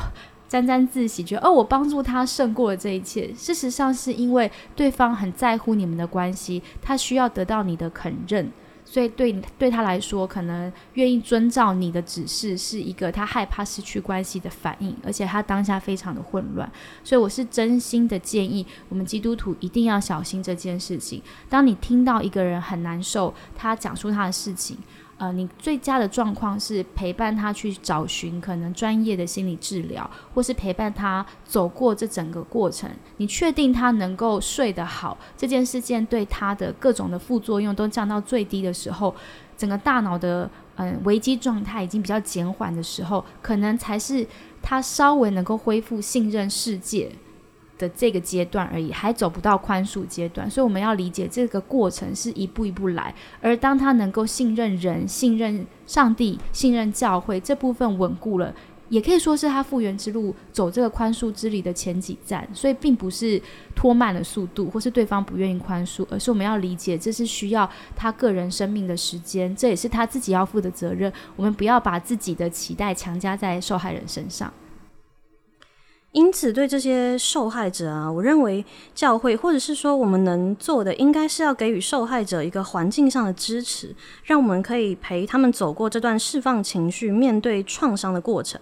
[0.52, 3.32] 沾沾自喜，觉得哦，我帮助他胜过了这一切。
[3.32, 8.52] 事实上，是因为对方很在乎你们的关系，他需要得到你的肯认，
[8.84, 14.94] 所以对对他来说，可能愿意遵照你的指示，是一个他害怕失去关系的反应。
[15.02, 16.70] 而且他当下非常的混乱，
[17.02, 21.22] 所以我是真心的建议我们基督徒一定要小心这件事情。
[21.48, 24.76] 当你听到一个人很难受，他讲述他的事情。
[25.22, 32.90] 呃，你最佳的状况是陪伴他去找寻可能专业的心理治疗，或是陪伴他走过这整个过程。
[33.18, 39.14] 你确定他能够睡得好，这件事件对他的各种的副作用都降到最低的时候，
[39.56, 44.26] 整个大脑的嗯危机状态已经比较减缓的时候，可能才是
[44.60, 47.12] 他稍微能够恢复信任世界。
[47.82, 53.12] 的这个阶段而已，还走不到宽恕阶段，所以我们要理解这个过程是一步一步来。
[53.40, 58.54] 而当他能够信任人、信任上帝、信任教会这部分稳固了，
[58.88, 62.46] 也可以说是他复原之路走这个宽恕之旅的前几站。
[62.54, 63.42] 所以并不是
[63.74, 71.12] 拖慢了速度，或是对方不愿意宽恕，而是我们要理解这是需要他个人生命的时间，这也是他自己要负的责任。
[71.34, 74.52] 我们不要把自己的期待强加在受害人身上。
[76.12, 78.62] 因此，对这些受害者啊，我认为
[78.94, 83.94] 教会或者是说我们能做的，应该是要给予受害者一个环境上的支持，
[84.24, 88.60] 让我们可以陪他们走过这段释放情绪、面对创伤的过程。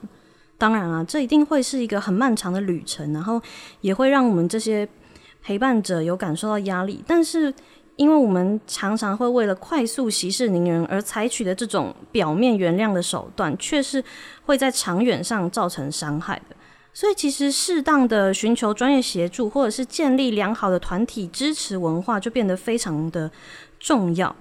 [0.56, 3.42] 当然啊，这一定会是一个很漫长的旅程，然后
[3.80, 4.88] 也会让我们这些
[5.42, 7.02] 陪伴者有感受到压力。
[7.04, 7.52] 但是，
[7.96, 14.04] 因为我们常常会为了快速息事宁人而采取的这种表面原谅的手段，却是
[14.46, 16.54] 会在长远上造成伤害的。
[16.92, 23.31] 所以，其实适当的寻求专业协助，或者是建立良好的团体支持文化，就变得非常的
[23.79, 24.35] 重要。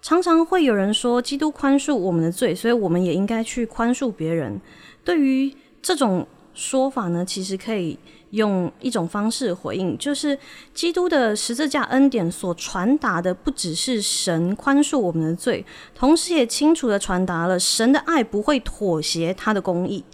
[0.00, 4.60] 常常会有人说，基督宽恕我们的罪，所以我们也应该去宽恕别人。
[5.04, 7.98] 对于这种说法呢，其实可以
[8.30, 10.38] 用一种方式回应，就是
[10.72, 20.04] 基督的十字架恩典所传达的，不只是神宽恕我们的罪，同时也清楚的传达了神的爱不会妥协他的公义。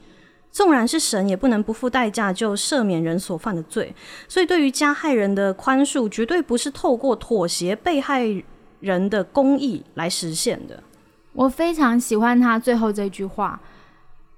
[0.55, 3.93] 纵然是神，也不能不付代价就赦免人所犯的罪。
[4.29, 8.25] 所以，对于加害人的宽恕，绝对不是透过妥协被害
[8.79, 10.81] 人的公义来实现的。
[11.33, 13.61] 我非常喜欢他最后这句话：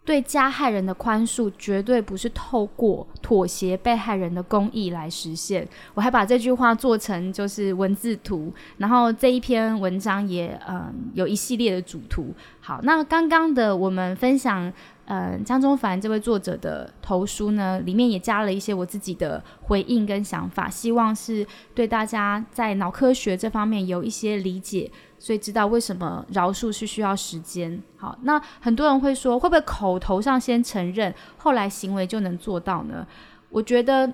[0.06, 5.68] 对加害人的宽恕，绝对不是透过妥协被害人的公义来实现。
[5.92, 12.32] 我还把这句话做成就是文字图，然后这一篇文章也嗯有一系列的主图。
[12.60, 14.72] 好，那刚刚的我们分享。
[15.08, 27.83] 嗯，张忠凡这位作者的投书呢，里面也加了一些我自己的回应跟想法，希望是对大家在脑科学这方面有一些理解，所以知道为什么饶恕是需要时间。
[27.96, 33.07] 好，那很多人会说，会不会口头上先承认，后来行为就能做到呢？
[33.50, 34.12] 我觉得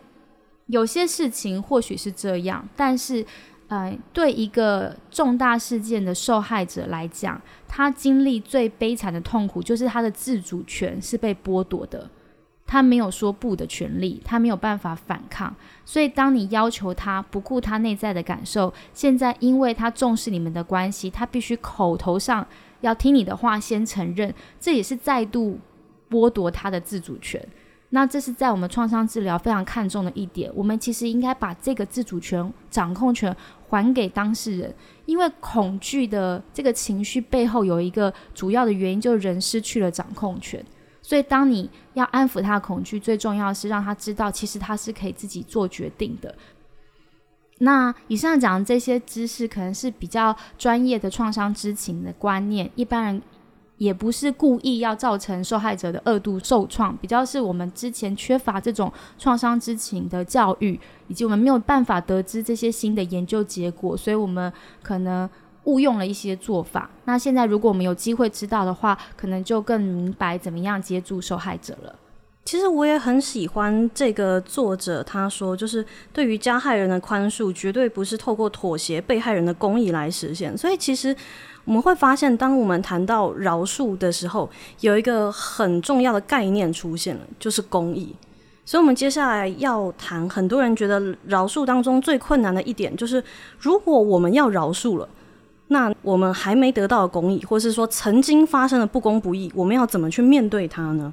[0.66, 3.24] 有些事情或许是这样，但是。
[3.68, 12.06] 呃，对一个重大事件的受害者来讲，他经历最悲惨的痛苦就是他的自主权是被剥夺的，
[12.72, 15.54] 他没有说不的权利，他没有办法反抗。
[15.84, 22.46] 所以，当你要求他不顾他内在的感受，现在因为他重视你们的关系，他必须口头上
[22.80, 25.60] 要听你的话，先承认，这也是再度
[26.10, 27.46] 剥夺他的自主权。
[27.90, 33.36] 那这是在我们创伤治疗非常看重的一点，我们其实应该把这个自主权、掌控权
[33.68, 40.64] 还给当事人，因为恐惧的这个情绪背后有一个主要的原因，就是人失去了掌控权。
[41.02, 46.34] 所以，当你要安抚他的恐惧，最重要的是让他知道，其实他是可以自己做决定的。
[47.58, 53.22] 那以上讲的这些知识，可能是比较专业的创伤知情的观念，一般人。
[53.78, 64.52] 也不是故意要造成受害者的二度受创，比较是我们之前缺乏这种创伤知情的教育，以及我们没有办法得知这些新的研究结果，所以我们
[64.84, 65.28] 可能
[65.64, 66.90] 误用了一些做法。
[67.04, 71.94] 那现在如果我们有机会知道的话，可能就更明白怎么样接住受害者了。
[72.44, 80.56] 其实我也很喜欢这个作者，他说就是对于加害人的宽恕，绝对不是透过妥协被害人的公义来实现。
[80.56, 81.16] 所以其实。
[81.64, 88.12] 我们会发现，当我们谈到饶恕的时候，有一个很重要的概念出现了，就是公义。
[88.64, 93.22] 所以，我们接下来要谈，很多人觉得饶恕当中最困难的一点，就是
[93.60, 95.08] 如果我们要饶恕了，
[95.72, 101.12] 那我们还没得到的公义，或是说曾经发生的不公不义，我们要怎么去面对它呢？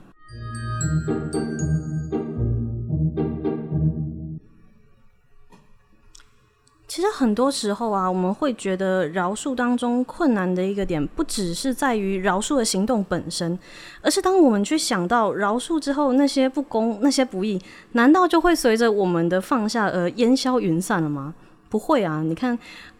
[6.87, 13.57] 其实很多时候啊，我们会觉得饶恕当中困难的一个点，不只是在于饶恕的行动本身，
[14.01, 17.61] 而是当我们去想到饶恕之后那些不公、那些不义，
[17.93, 21.33] 难道就会随着我们的放下而烟消云散了吗？
[21.69, 22.23] 不会啊！
[22.23, 22.57] 你看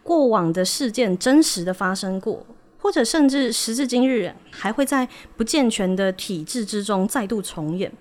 [0.09, 2.43] 过往的事件真实的发生过，
[2.79, 5.07] 或者甚至时至今日还会在
[5.37, 7.91] 不健全的体制之中再度重演。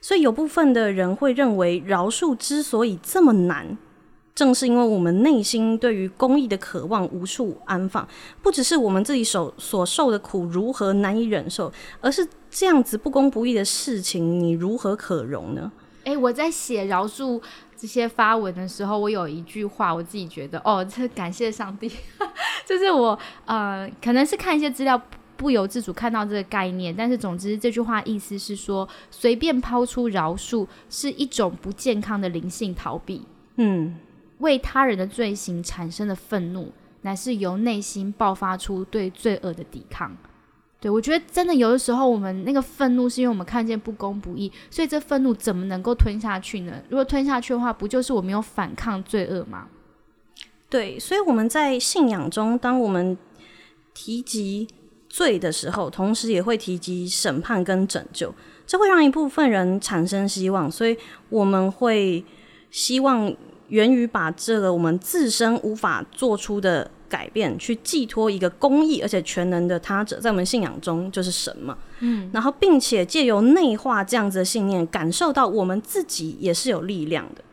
[0.00, 3.76] 所以有部分的人会认为，饶恕之所以这么难。
[4.32, 8.06] 正是因为我们内心对于公益的渴望无处安放，
[8.40, 15.72] 不只是我们自己所所受的苦如何难以忍受，而是这样子不公不义的事情，你如何可容呢？
[16.04, 17.40] 哎，我在写饶恕
[17.76, 21.90] 这些发文的时候，我有一句话，我自己觉得，哦，这感谢上帝，
[22.66, 25.00] 就是我呃，可能是看一些资料。
[25.36, 33.20] 不由自主看到这个概念，但是总之这句话意思是说，随便抛出饶恕是一种不健康的灵性逃避。
[33.56, 33.96] 嗯，
[34.38, 36.72] 为他人的罪行产生的愤怒，
[37.02, 40.16] 乃是由内心爆发出对罪恶的抵抗。
[40.84, 46.74] 对我觉得真的有的时候，我们那个愤怒是因为我们看见不公不义，所以这愤怒怎么能够吞下去呢？
[46.90, 49.68] 如果吞下去的话，不就是我们有反抗罪恶吗？
[50.68, 53.16] 对，所以我们在信仰中，当我们
[53.94, 54.68] 提及。
[55.06, 58.34] 罪的时候，同时也会提及审判跟拯救，
[58.66, 62.24] 这会让一部分人产生希望，所以我们会
[62.72, 63.32] 希望
[63.68, 77.44] 源于把这个我们自身无法做出的改变，去寄托一个公义而且全能的他者，在我们信仰中就是神嘛，嗯，然后并且借由内化这样子的信念，感受到我们自己也是有力量的。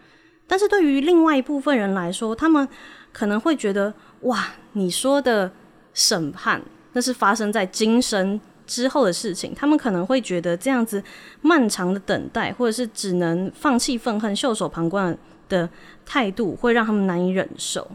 [0.48, 2.68] 但是对于另外一部分人来说，他们
[3.12, 5.52] 可能会觉得，哇，你说的
[5.94, 6.60] 审判。
[6.94, 8.38] 那是发生在今生
[8.68, 11.02] 之后的事情，他们可能会觉得这样子
[11.42, 15.70] 漫长的等待，或者是只能放弃愤恨、袖手旁观的
[16.06, 17.88] 态度，会让他们难以忍受。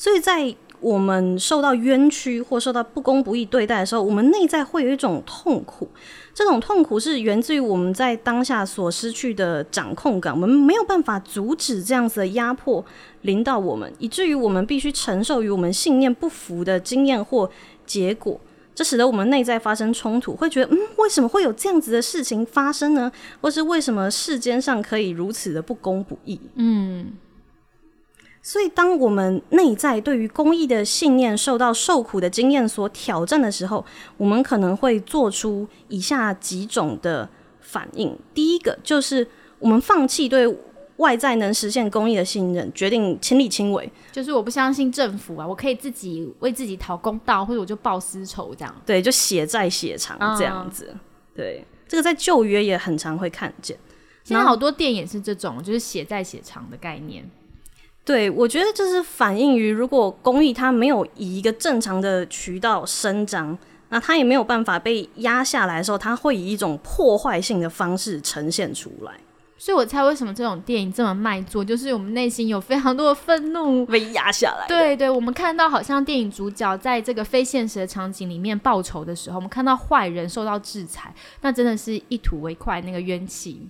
[0.00, 5.86] 所以在我们受到冤屈或受到不公不义对待的时候，我们内在会有一种痛苦。
[6.32, 12.82] 这种痛苦是源自于我们在当下所失去的掌控感，我们没有办法阻止这样子的压迫
[13.20, 17.50] 临到我们，以至于我们必须承受与我们信念不符的经验或
[17.84, 18.40] 结果，
[18.74, 23.12] 这使得我们内在发生冲突，会觉得嗯，为什么会有这样子的事情发生呢？
[23.42, 26.40] 或是为什么世间上可以如此的不公不义？
[26.54, 27.12] 嗯。
[28.42, 33.84] 所以，当我们内在对于公益的信念受到受苦的经验所挑战的时候，
[34.16, 37.28] 我们可能会做出以下几种的
[37.60, 38.18] 反应。
[38.32, 39.28] 第一个就是
[39.58, 40.46] 我们放弃对
[40.96, 43.90] 外在能实现公益的信任，决定亲力亲为。
[44.10, 48.74] 就是我不相信政府啊，我可以自己为自己讨公道，或者我就报私仇这样。
[48.86, 50.94] 对，就血债血偿这样子。
[51.34, 53.76] 对，这个在旧约也很常会看见。
[54.24, 57.30] 现在好多电影是这种，就是血债血偿的概念。
[58.02, 63.56] 对，我觉得这是反映于，如果公益它没有以一个正常的渠道伸张，
[63.90, 69.12] 那它也没有办法被压下来的时候，它会以一种破坏性的方式呈现出来。
[69.58, 74.66] 所以我猜，为什么这种电影这么卖座，就是我们内心有非常多的愤怒被压下来。
[74.66, 83.68] 对对，我们看到好像电影主角在这个非现实的场景里面报仇的时候，我们看到坏人受到制裁，那真的是一吐为快，那个冤气。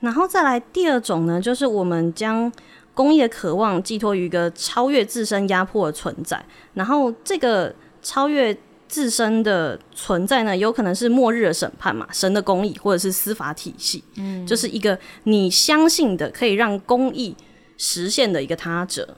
[0.00, 2.52] 然后再来第二种呢，就是我们将。
[2.94, 8.56] 公益的渴望寄托于一个超越自身压迫的存在，然后这个超越
[8.88, 17.36] 自身的存在呢，有可能是末日的审判嘛，神的公义，或者是司法体系，嗯，就是一个你相信的可以让公益
[17.78, 19.16] 实现的一个他者。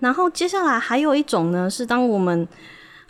[0.00, 2.46] 然后接下来还有一种呢，是当我们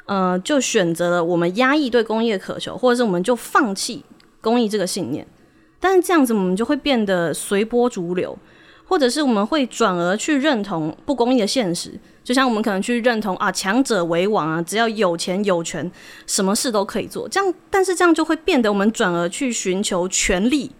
[0.04, 4.04] 呃就选择了我们压抑对公益的渴求，或者是我们就放弃
[4.42, 5.26] 公益这个信念。
[5.82, 8.38] 但是这样子，我们就会变得随波逐流，
[8.84, 11.98] 或者是我们会转而去认同不公义的现实。
[12.22, 15.90] 就像我们可能去认同啊，强者为王啊，只要有钱有权，
[16.24, 17.28] 什么事都可以做。
[17.28, 20.70] 这样，但是这样就会变得我们转而去寻求权力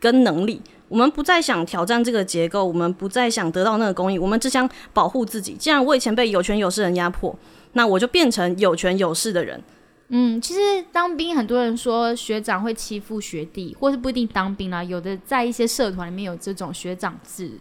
[0.00, 0.60] 跟能力。
[0.88, 5.52] 我们不再想挑战这个结构，我们不再想得到那个公益，我们只想保护自己。
[5.52, 7.38] 既然我以前被有权有势人压迫，
[7.74, 9.62] 那我就变成有权有势的人。
[10.10, 17.52] 嗯，其实当兵，很多人说学长会欺负学弟，或是不一定当兵啦，有的在一些社团里面有这种学长制，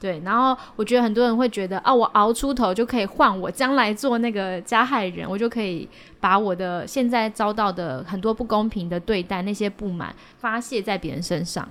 [0.00, 0.20] 对。
[0.24, 5.88] 然后我觉得很多人会觉得啊，我熬出头就可以换我将来做那个加害人，我就可以
[6.18, 11.68] 把我的现在遭到的很多不公平的对待那些不满发泄在别人身上。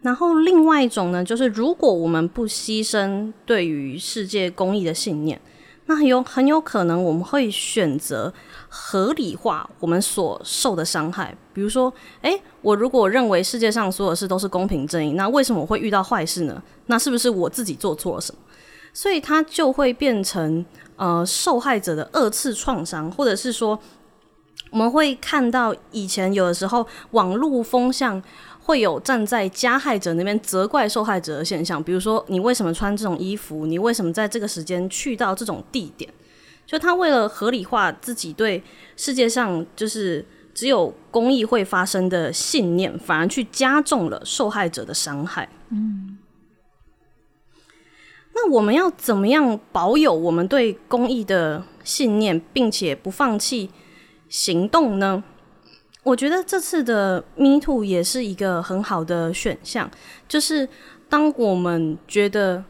[0.00, 5.40] 然后另外一种呢，就是如果我们不牺牲对于世界公益的信念。
[5.92, 8.32] 那有很有可能，我们会选择
[8.68, 11.36] 合理化我们所受的伤害。
[11.52, 16.62] 比如说，诶，我如果认为世界上所有事都是公平正义，那为什么我会遇到坏事呢？
[16.86, 18.40] 那是不是我自己做错了什么？
[18.94, 20.64] 所以它就会变成
[20.94, 23.76] 呃受害者的二次创伤，或者是说，
[24.70, 28.22] 我们会看到以前有的时候网络风向。
[28.62, 33.66] 会有站在加害者那边责怪受害者的现象，比如说你为什么穿这种衣服？
[33.66, 36.10] 你为什么在这个时间去到这种地点？
[36.66, 38.62] 就他为了合理化自己对
[38.96, 45.48] 世界上就是只有公益会发生的信念，反而去加重了受害者的伤害。
[45.70, 46.18] 嗯，
[48.34, 53.70] 那我们要怎么样保有我们对公益的信念，并且不放弃
[54.28, 55.24] 行动呢？
[56.02, 59.90] 我觉得这次的 Me Too 也是一个很好的选项，
[60.26, 60.66] 就是
[61.10, 62.64] 当我们觉得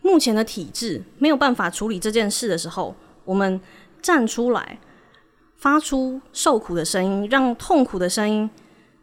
[0.00, 3.60] 目前的体制没有办法处理这件事的时候，我们
[4.00, 4.78] 站出来，
[5.56, 8.48] 发出受苦的声音，让痛苦的声音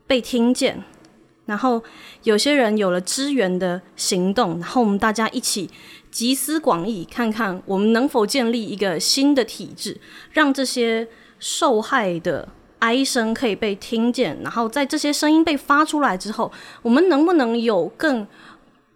[0.08, 0.84] 被听见，
[1.46, 1.84] 然后
[2.24, 5.70] 有些人有了支援的行动，然后我们大家一起
[6.10, 10.02] 集思广益，看看我们能否建立一个新的体制，
[10.32, 11.08] 让这些
[11.38, 12.50] 受害的。
[12.80, 16.52] 哀声可以被听见，然后在这些声音被发出来之后，
[16.82, 18.28] 我们能不能有更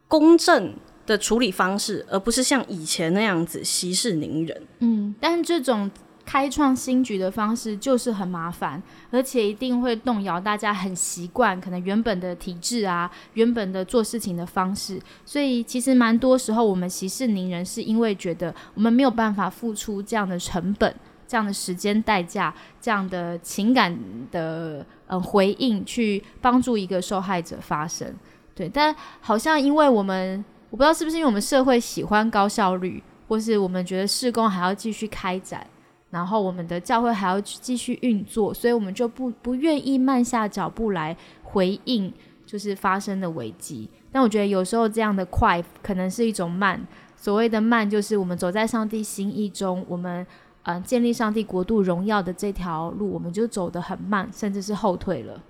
[0.08, 0.74] 公正
[1.06, 4.62] 的处理方式，而不是像以前那样子息事宁人？
[4.80, 5.90] 嗯，但这种
[6.24, 15.02] 开创新局的方式就是很麻烦，而且一定会动摇大家很习惯可能原本的体制啊，原本的做事情的方式。
[15.26, 20.96] 所以其实蛮多时候我们息事宁人，是因为觉得我们没有办法付出这样的成本。
[21.32, 23.98] 这样的时间代价，这样的情感
[24.32, 28.14] 的呃回应，去帮助一个受害者发声，
[28.54, 28.68] 对。
[28.68, 35.66] 但好像因为我们，我不知道是不是因为我们社会喜欢高效率，或是我们觉得施工还要继续开展，
[36.10, 42.14] 然后我们的教会还要继续运作，所以我们就不不愿意慢下脚步来回应，
[42.46, 43.90] 就是发生的危机。
[44.12, 46.86] 但我觉得有时候这样的快，可能是一种慢。
[47.16, 50.28] 所谓的慢，就是我们走在上帝心意中，我们。
[50.64, 55.41] 嗯，建立上帝国度荣耀的这条路，我们就走得很慢，甚至是后退了。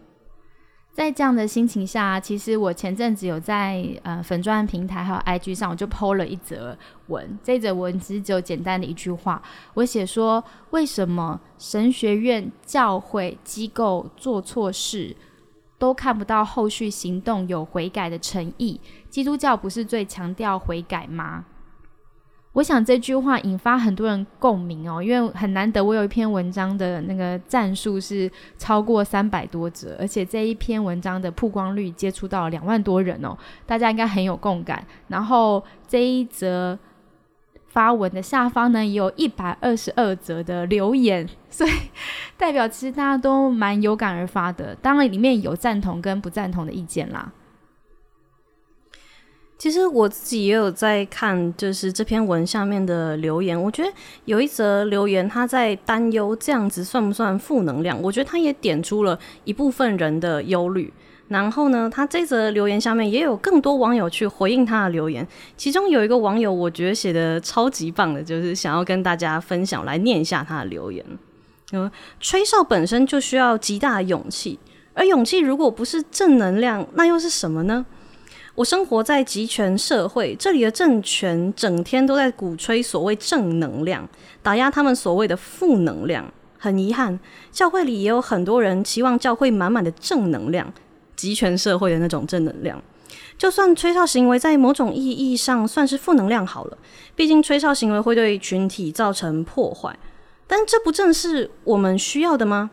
[0.93, 7.39] 在这样的心情下，其实我前阵子有在呃粉钻平台还有 IG 上，我就 PO 了一则文。
[7.41, 9.41] 这则文其实只有简单的一句话，
[9.73, 15.15] 我写说：为什么神学院、教会机构做错事，
[15.77, 18.81] 都看不到后续行动有悔改的诚意？
[19.09, 21.45] 基督教不是最强调悔改吗？
[22.53, 34.85] 我想这句话引发很多人共鸣哦，因为很难得我有一篇文章的那个赞数是超过三百多则，而且这一篇文章的曝光率接触到两万多人哦，大家应该很有共感。
[35.07, 36.77] 然后这一则
[37.67, 41.71] 发文的下方呢，也有一百二十二则的留言，所以
[42.35, 44.75] 代表其实大家都蛮有感而发的。
[44.81, 47.31] 当然里面有赞同跟不赞同的意见啦。
[49.61, 53.61] 其实我自己也有在看，就是这篇文下面的留言。
[53.61, 53.93] 我觉得
[54.25, 58.01] 有一则留言，他在担忧这样子算不算负能量？
[58.01, 60.91] 我觉得他也点出了一部分人的忧虑。
[61.27, 65.27] 然后呢，他这则留言下面也有更多网友去回应他的留言。
[65.55, 71.05] 其中有一个网友，我觉得写的超级棒的，就是想要跟大家分享，来念一下他的留言。
[71.73, 74.57] 嗯，吹哨本身就需要极大的勇气，
[74.95, 77.85] 而勇气如果不是正能量，那又是什么呢？
[78.61, 84.07] 我生活在集权社会，这里的政权整天都在鼓吹所谓正能量，
[84.43, 86.31] 打压他们所谓的负能量。
[86.59, 87.19] 很遗憾，
[87.51, 90.71] 教会里也有很多人期望教会满满的正能量，
[91.15, 92.79] 集权社会的那种正能量。
[93.35, 96.77] 就算吹哨行为在某种意义上算是负能量好了，
[97.15, 99.97] 毕竟吹哨行为会对群体造成破坏，
[100.45, 102.69] 但这不正是我们需要的吗？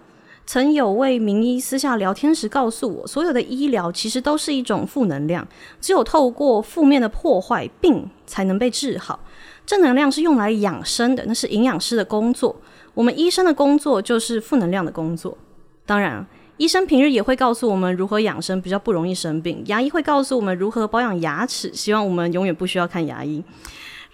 [0.48, 5.46] 曾有位名医私下聊天时告诉我，所有的医疗其实都是一种负能量，
[5.78, 9.20] 只有透过负面的破坏，病才能被治好。
[9.66, 12.56] 正能量是用来养生的，那是营养师的工作。
[12.94, 15.36] 我们医生的工作就是负能量的工作。
[15.84, 16.26] 当然，
[16.56, 19.62] 医生平日也会告诉我们如何养生，比较不容易生病。
[19.66, 23.44] 牙医会告诉我们如何保养牙齿，希望我们永远不需要看牙医。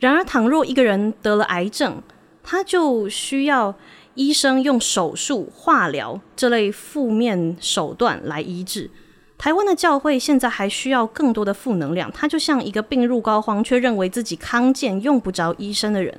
[0.00, 2.02] 然而，倘若一个人得了癌症，
[2.42, 3.72] 他就需要。
[4.14, 8.90] 医生用手术、化疗这类负面手段来医治。
[9.36, 16.16] 台湾的教会现在还需要更多的负能量，他就像一个病入膏肓却认为自己康健、用不着医生的人，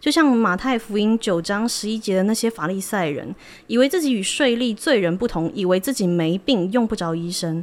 [0.00, 3.34] 就像马太福音九章十一节的那些法利赛人，
[3.66, 7.62] 以为自己与税吏罪人不同，以为自己没病、用不着医生。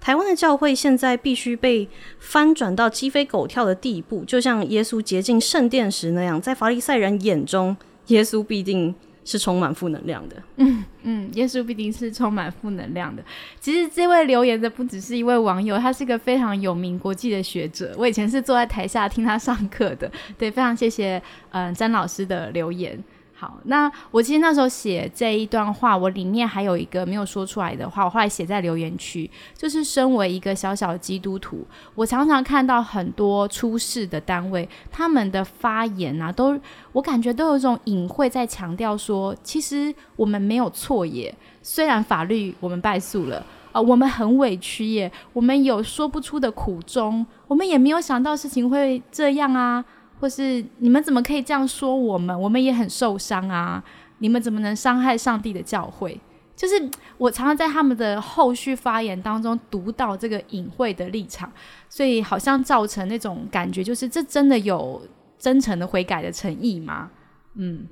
[0.00, 7.76] 台湾的教会现在必须被翻转到鸡飞狗跳的地步，就像耶稣洁净圣殿时那样，在法利赛人眼中，
[8.08, 8.94] 耶稣必定。
[9.30, 10.42] 是充满负能量的。
[10.56, 13.22] 嗯嗯，耶稣必定是充满负能量的。
[13.60, 17.94] 其实这位留言的不只是一位网友，他是一个非常有名国际的学者。
[17.96, 20.10] 我以前是坐在台下听他上课的。
[20.36, 22.98] 对，非常谢谢嗯詹老师的留言。
[23.40, 36.54] 好，那我其实那时候写这一段话，我里面还有一个没有说出来的话，我后来写在留言区，就是身为一个小小的基督徒，我常常看到很多出事的单位，他们的发言啊，都
[36.92, 49.82] 我感觉都有一种隐晦在强调说，其实我们没有错耶，虽然法律我们败诉了，啊，我们很委屈耶，我们有说不出的苦衷，我们也没有想到事情会这样啊。
[50.20, 52.38] 或是你们怎么可以这样说我们？
[52.38, 53.82] 我们也很受伤啊！
[54.18, 56.20] 你们怎么能伤害上帝的教会？
[56.54, 56.74] 就是
[57.16, 61.50] 我常常在他们的后续发言当中读到这个隐晦的立场，
[61.88, 65.00] 所以好像造成那种感觉，就是这真的有
[65.38, 67.10] 真诚的悔改的诚意吗？
[67.54, 67.86] 嗯。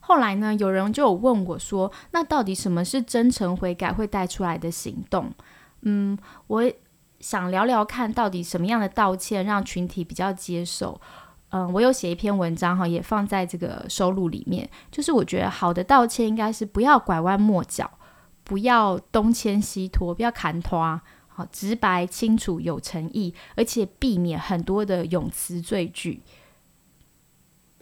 [0.00, 5.30] 后来呢，有人就有问我说：“那到底什么是真诚悔改会带出来的行动？”
[5.86, 6.18] 嗯，
[6.48, 6.72] 我
[7.20, 11.00] 想聊聊看到底什么样的道歉让群体比较接受。
[11.50, 14.68] 嗯，我有写一篇文章哈，也放在这个收录里面。
[14.90, 17.88] 就是我觉得好的道歉应该是不要拐弯抹角，
[18.42, 26.22] 不要东牵西拖，不要砍拖，好直白清楚有诚意，而且避免很多的咏词赘句。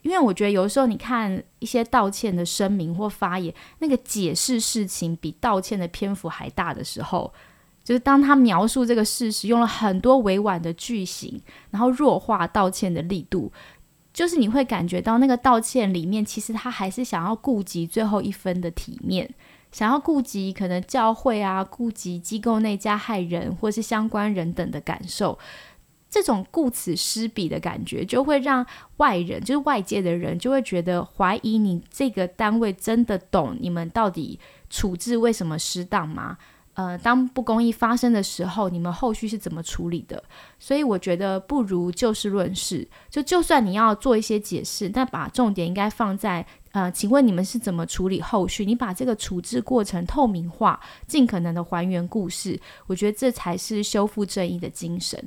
[0.02, 7.32] 因为我觉得有时候你看一些道歉的声明或发言，那个解释事情比道歉的篇幅还大的时候。
[7.84, 13.52] 就是当他描述这个事实，用了很多委婉的句型，然后弱化道歉的力度，
[14.12, 19.28] 就是你会感觉到那个道歉里面，其实他还是想要顾及最后一分的体面，
[19.72, 25.38] 想要顾及可能教会啊，顾及机构内加害人或是相关人等的感受，
[26.08, 28.64] 这种顾此失彼的感觉，就会让
[28.98, 34.38] 外人，就是外界的人，就会觉得怀疑你这个单位真的懂你们到底
[34.70, 36.36] 处置为什么失当吗？
[36.74, 40.22] 呃，当不公义发生的时候，你们后续是怎么处理的？
[40.58, 48.64] 所以我觉得不如就事论事，就就算你要做一些解释，但把重点应该放在呃，请问你们是怎么处理后续？
[48.64, 55.22] 你把这个处置过程透明化，尽可能的还原故事，我觉得这才是修复正义的精神。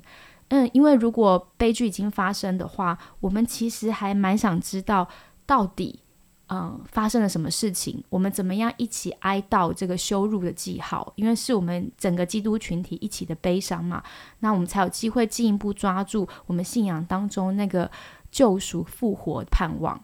[0.47, 5.07] 嗯，因为如果悲剧已经发生的话，我们其实还蛮想知道
[5.45, 5.99] 到底。
[6.47, 8.03] 嗯，发生了什么事情？
[8.07, 11.11] 我们怎么样一起哀悼这个羞辱的记号？
[11.15, 14.03] 因为是我们整个基督群体一起的悲伤嘛，
[14.41, 17.89] 那我们才有机会进一步抓住我们信仰当中那个
[18.29, 19.99] 救赎复活盼望。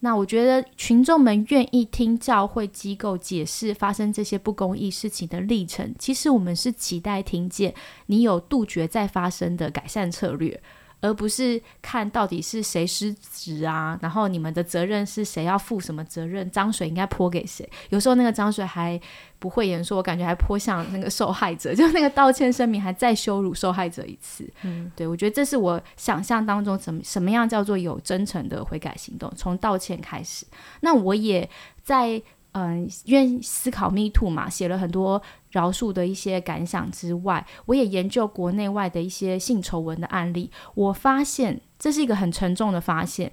[0.00, 7.72] 那我觉得群众们愿意听教会机构解释发生这些不公义事情的历程，其实我们是期待听见
[8.06, 10.60] 你有杜绝再发生的改善策略。
[11.00, 16.48] 而不是看到底是谁失职啊，然后你们的责任是谁要负什么责任？
[16.50, 17.68] 脏水应该泼给谁？
[17.90, 19.00] 有时候那个脏水还
[19.38, 24.48] 不会言说，我感觉还泼向那个受害者， 就那个道歉声明还再羞辱受害者一次。
[24.62, 30.46] 嗯，对，我觉得这是我想象当中怎么什么样叫做有真诚的悔改行动，从道歉开始。
[30.80, 31.48] 那我也
[31.82, 32.22] 在。
[32.58, 40.50] 嗯，因为思考 Me Too 嘛，写了很多饶恕的一些感想之外，我也研究国内外的一些性丑闻的案例。
[40.74, 43.30] 我发现这是一个很沉重的发现，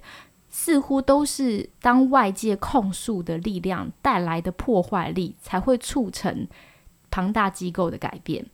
[0.50, 6.46] 似乎都是当外界控诉的力量带来的破坏力，才会促成
[7.10, 8.44] 庞大机构的改变。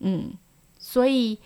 [0.00, 0.34] 嗯，
[0.78, 1.38] 所以，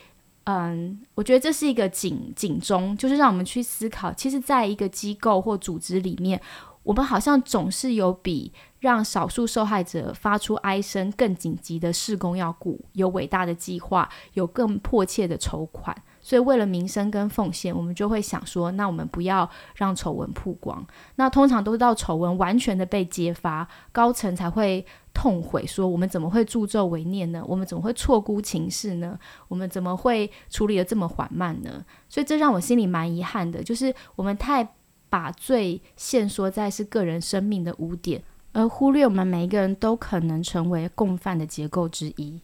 [0.43, 6.43] 嗯，我觉得这是一个警警钟，就是让我们去思考，其实在一个机构或组织里面。
[6.87, 15.97] 我们好像总是有比让少数受害者发出哀声更紧急的事工要顾，有伟大的计划，有更迫切的筹款。
[16.21, 20.85] 所以为了民生跟奉献，我们就会想说，那我们不要让丑闻曝光。
[21.17, 27.43] 那通常都是到丑闻完全的被揭发，高层才会痛悔，说我们怎么会助纣为虐呢？
[27.49, 29.19] 我们怎么会错估情势呢？
[29.49, 31.85] 我们怎么会处理的这么缓慢呢？
[32.09, 34.76] 所以这让我心里蛮遗憾的，就是我们太。
[35.17, 42.39] 把罪限缩在是个人生命的污点，而忽略我们每一个人都可能成为共犯的结构之一。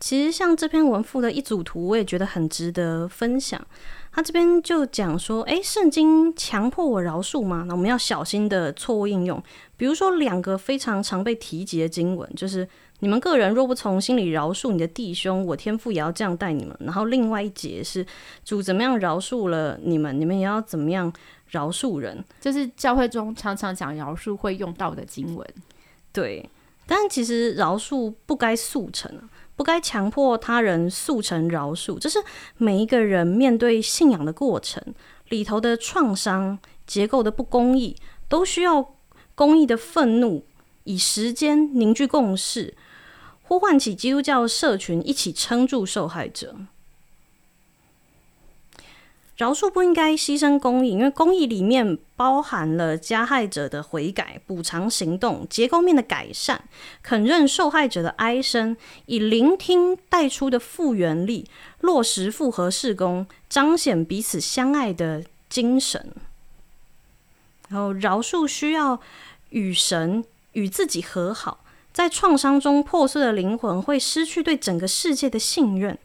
[0.00, 3.64] 其实，像这篇文附的一组图，我也觉得很值得分享。
[4.10, 7.64] 他这边就讲说：“诶，圣经强迫我饶恕吗？
[7.68, 9.40] 那我们要小心的错误应用。
[9.76, 12.68] 比如说，两个非常常被提及的经文，就是。”
[13.00, 16.76] 你们个人若不从心里饶恕你的弟兄，我天父也要这样待你们。
[16.80, 18.06] 然后另外一节是
[18.44, 21.12] 主怎么样饶恕了你们，你们也要怎么样
[21.48, 22.22] 饶恕人。
[22.40, 25.46] 这是教会中常常讲饶恕会用到的经文。
[26.12, 26.48] 对，
[26.86, 29.10] 但其实饶恕不该速成，
[29.56, 31.98] 不该强迫他人速成饶恕。
[31.98, 32.18] 这是
[32.58, 34.82] 每一个人面对信仰的过程
[35.30, 37.96] 里头的创伤、结构的不公义，
[38.28, 38.94] 都需要
[39.34, 40.44] 公义的愤怒，
[40.84, 42.74] 以时间凝聚共识。
[43.50, 46.54] 呼唤起基督教社群一起撑住受害者。
[49.36, 56.62] 饶恕不应该牺牲公义，因为公义里面包含了加害者的悔改、补偿行动、结构面的改善、
[57.02, 58.76] 肯认受害者的哀声，
[59.06, 66.14] 以聆听带出的复原力，落实复合事工，彰显彼此相爱的精神。
[67.68, 69.00] 然后饶恕需要
[69.48, 75.98] 与神与自己和好，在创伤中破碎的灵魂会失去对整个世界的信任。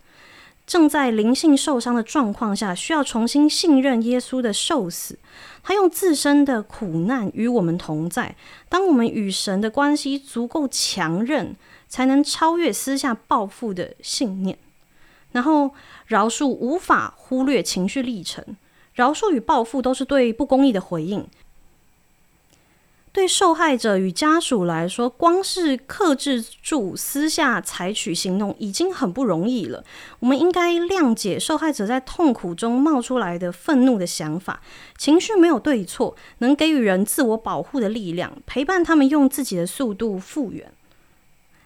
[0.68, 5.20] 正在灵性受伤的状况下，需要重新信任耶稣的受死。
[5.62, 8.36] 他用自身的苦难与我们同在。
[8.68, 11.56] 当我们与神的关系足够强韧，
[11.88, 14.58] 才能超越私下报复的信念。
[15.34, 15.72] 然后，
[16.08, 18.44] 饶恕无法忽略情绪历程。
[18.96, 21.28] 饶恕与报复都是对不公义的回应。
[23.16, 29.82] 对受害者与家属来说，光是克制住私下采取行动已经很不容易了。
[30.20, 34.60] 我们应该谅解受害者在痛苦中冒出来的愤怒的想法，
[34.98, 40.70] 情绪没有对错，能给予人自我保护的力量，陪伴他们用自己的速度复原。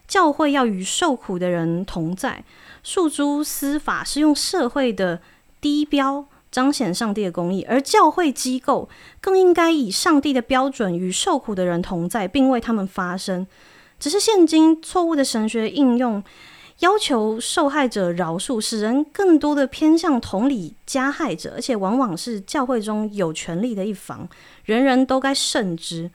[0.07, 2.43] 教会要与受苦的人同在，
[2.83, 5.19] 诉诸司法是用社会的
[5.59, 6.27] 低标。
[6.51, 8.89] 彰显上帝的公义，而教会机构
[9.21, 13.45] 更应该以上帝的标准与受苦的人同在，并为他们发声。
[13.99, 16.23] 只是现今错误的神学应用，
[16.79, 24.27] 要求受害者饶恕，使人更多的偏向同理加害者，而且往往是教会中有权力的一方，
[24.63, 26.09] 人人都该慎之。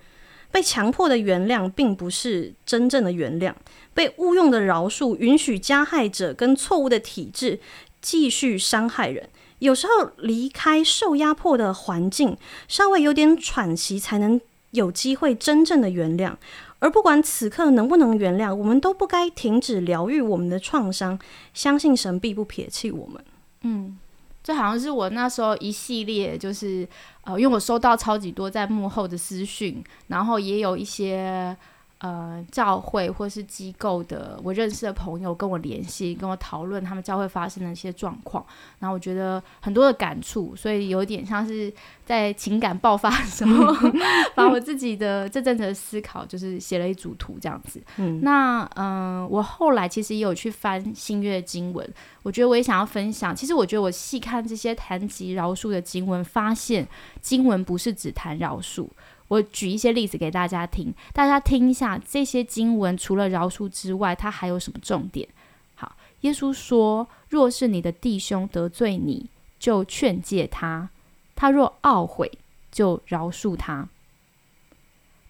[0.51, 3.53] 被强迫的原谅，并不是真正的原谅；
[3.93, 7.59] 被误用的饶恕，允许加害者跟错误的体制
[8.01, 9.29] 继续伤害人。
[9.65, 12.37] 有时候离开受压迫的环境，
[12.69, 14.39] 稍微有点喘息，才能
[14.73, 16.35] 有机会真正的原谅。
[16.81, 21.19] 而不管此刻能不能原谅，我们都不该停止疗愈我们的创伤。
[21.55, 23.25] 相信神必不撇弃我们。
[23.63, 23.99] 嗯，
[24.43, 26.87] 这好像是我那时候一系列，就是
[27.23, 31.57] 呃，因为我收到超级多在幕后的私讯，然后也有一些。
[32.05, 38.45] 呃，教会或是机构的我认识的朋友跟我联系，跟我讨论他们教会发生的一些状况，
[38.79, 41.73] 然后我觉得很多的感触，所以有点像是
[42.05, 43.73] 在情感爆发的时候，
[44.37, 47.83] 把我自己的这阵子的思考，就是写了一组图这样子。
[47.97, 51.89] 嗯，那嗯，我后来其实也有去翻新月经文，
[52.23, 53.35] 我觉得我也想要分享。
[53.35, 56.87] 其实我觉得我细看这些谈及饶恕的经文，发现
[57.23, 58.87] 经文不是只谈饶恕。
[59.35, 65.29] 我举一些例子给大家听，大家听一下这些经文，除了饶恕之外，它还有什么重点？
[65.75, 69.27] 好，耶稣说：“若是你的弟兄得罪你，
[69.59, 70.89] 就劝诫他；
[71.35, 72.31] 他若懊悔，
[72.71, 73.89] 就饶恕他。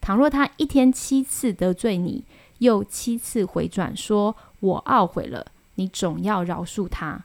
[0.03, 2.25] 倘若他一天七次得罪你，
[2.59, 5.47] 又七次回转说我懊悔了，
[5.77, 7.25] 你总要饶恕他。”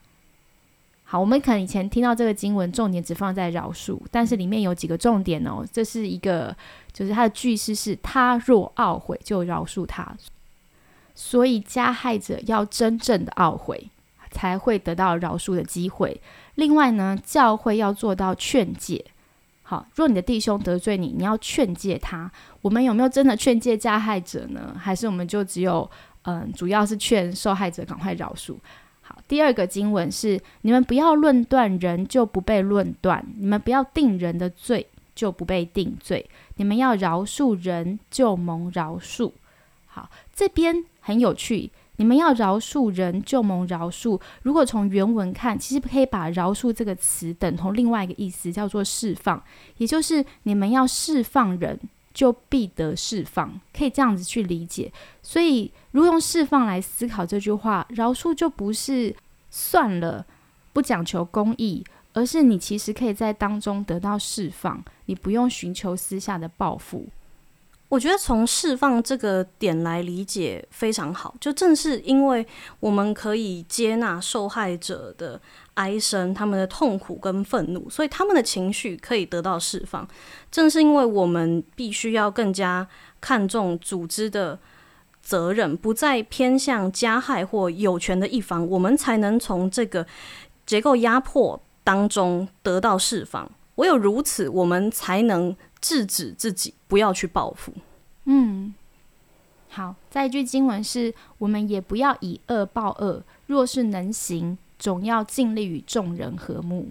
[1.12, 5.66] 好，我们可能以前听到这个经文，重点只放在饶恕，但是里面有几个重点哦。
[5.74, 6.56] 这是一个，
[6.94, 10.16] 就是它的句式是“他若懊悔，就饶恕他”，
[11.16, 13.90] 所以加害者要真正的懊悔，
[14.30, 16.22] 才会得到饶恕的机会。
[16.54, 19.04] 另外呢，教会要做到劝诫。
[19.64, 22.32] 好，若你的弟兄得罪你，你要劝诫他。
[22.62, 24.76] 我们有没有真的劝诫加害者呢？
[24.80, 25.90] 还是我们就只有
[26.26, 28.56] 嗯，主要是劝受害者赶快饶恕？
[29.28, 39.32] 第二个经文是：你们不要论断人，就不被论断；你们不要定人的罪，就不被定罪；你们要饶恕人，就蒙饶恕。
[39.86, 41.72] 好，这边很有趣。
[41.98, 44.20] 你们要饶恕人，就蒙饶恕。
[44.44, 49.44] 如果从原文看，其实可以把“饶恕”这个词等同另外一个意思，叫做释放，
[49.78, 51.78] 也就是你们要释放人。
[52.14, 54.92] 就必得释放，可以这样子去理解。
[55.22, 59.16] 所以，如用释放来思考这句话，饶恕就不是
[59.50, 60.26] 算了，
[60.74, 61.84] 不讲求公义，
[62.14, 67.08] 而是你其实可以在当中得到释放，你不用寻求私下的报复。
[67.90, 72.46] 我觉得从释放这个点来理解非常好，就正是因为
[72.80, 75.42] 我们可以接纳受害者的
[75.74, 80.08] 哀声、他们的痛苦跟愤怒，所以他们的情绪可以得到释放。
[80.52, 82.88] 正是因为我们必须要更加
[83.20, 84.60] 看重组织的
[85.24, 90.06] 责任，不再偏向加害或有权的一方，我们才能从这个
[90.64, 93.50] 结构压迫当中得到释放。
[93.78, 95.58] 唯有如此，我们才能。
[95.82, 97.74] 制止自己不要去报复。
[98.26, 98.74] 嗯，
[99.70, 99.96] 好。
[100.10, 106.90] 再一句经文是：我们也不要以恶报恶，若是能行，总要尽力与众人和睦。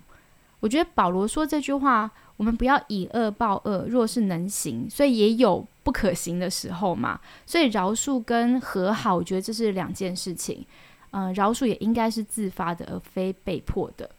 [0.61, 7.21] 我觉得保罗说这句话，我们不要以恶报恶，若是能行，所以也有不可行的时候嘛。
[7.47, 10.65] 所以饶恕跟和好，我觉得这是两件事情。
[11.11, 14.11] 嗯，饶恕也应该是自发的，而非被迫的。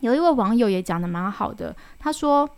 [0.00, 2.48] 有一位网友也讲的蛮好的，他说。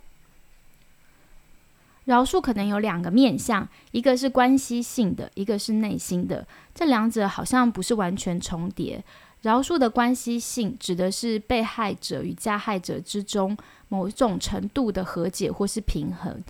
[2.09, 6.43] 饶恕可能有两个面向，一个是关系性的，一个是内心的。
[6.73, 9.03] 这两者好像不是完全重叠。
[9.43, 13.55] 饶恕的关系性指的是被害者与加害者之中
[13.89, 16.43] 某一种程度的和解或是平衡，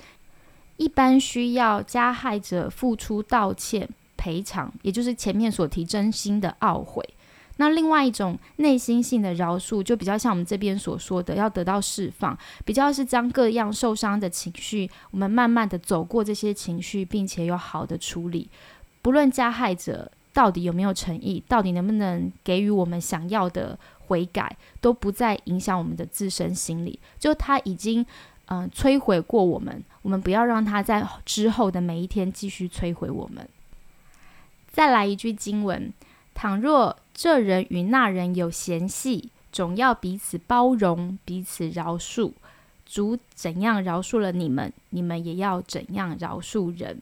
[0.77, 7.03] 一般需要加害者付出道歉、赔偿，也就是前面所提真心的懊悔。
[7.59, 18.49] 那另外一种内心性的饶恕，就比较像我们这边所说的，要得到释放，比较是将各样受伤的情绪，我们慢慢的走过这些情绪，并且有好的处理。
[19.01, 26.97] 不论加害者到底有没有诚意，到底能不能给予我们想要的悔改，都不再影响我们的自身心理。
[27.19, 28.05] 就他已经
[28.45, 33.45] 嗯摧毁过我们，我们不要让他在之后的每一天继续摧毁我们。
[34.71, 35.91] 再来一句经文：
[36.33, 42.31] 倘若这人与那人有嫌隙，总要彼此包容，彼此饶恕。
[42.85, 47.01] 主怎样饶恕了你们，你们也要怎样饶恕人。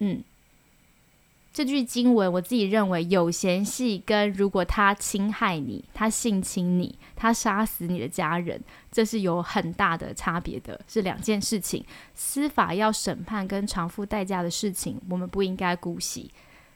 [0.00, 0.22] 嗯，
[1.50, 8.60] 这句经文我自己认为有嫌隙，跟如果他侵害你，他性侵你，他杀死你的家人，
[8.90, 11.82] 这是有很大的差别的，是两件事情。
[12.14, 16.30] 司法要审判跟偿付代价的事情，我们不应该姑息。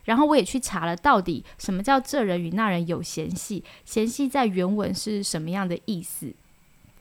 [0.07, 3.62] 然后我也去查了，到底什么叫这人与那人有嫌隙？
[3.84, 6.32] 嫌隙在原文是什么样的意思？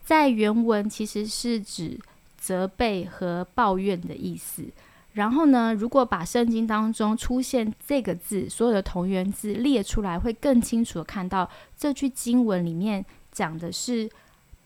[0.04, 1.98] 在原文其实是指
[2.38, 4.66] 责备和抱怨的意思。
[5.14, 14.10] 然后呢，如果把圣经当中出现这个字，所有的同源字列出来，会更清楚的看到这句经文里面讲的是。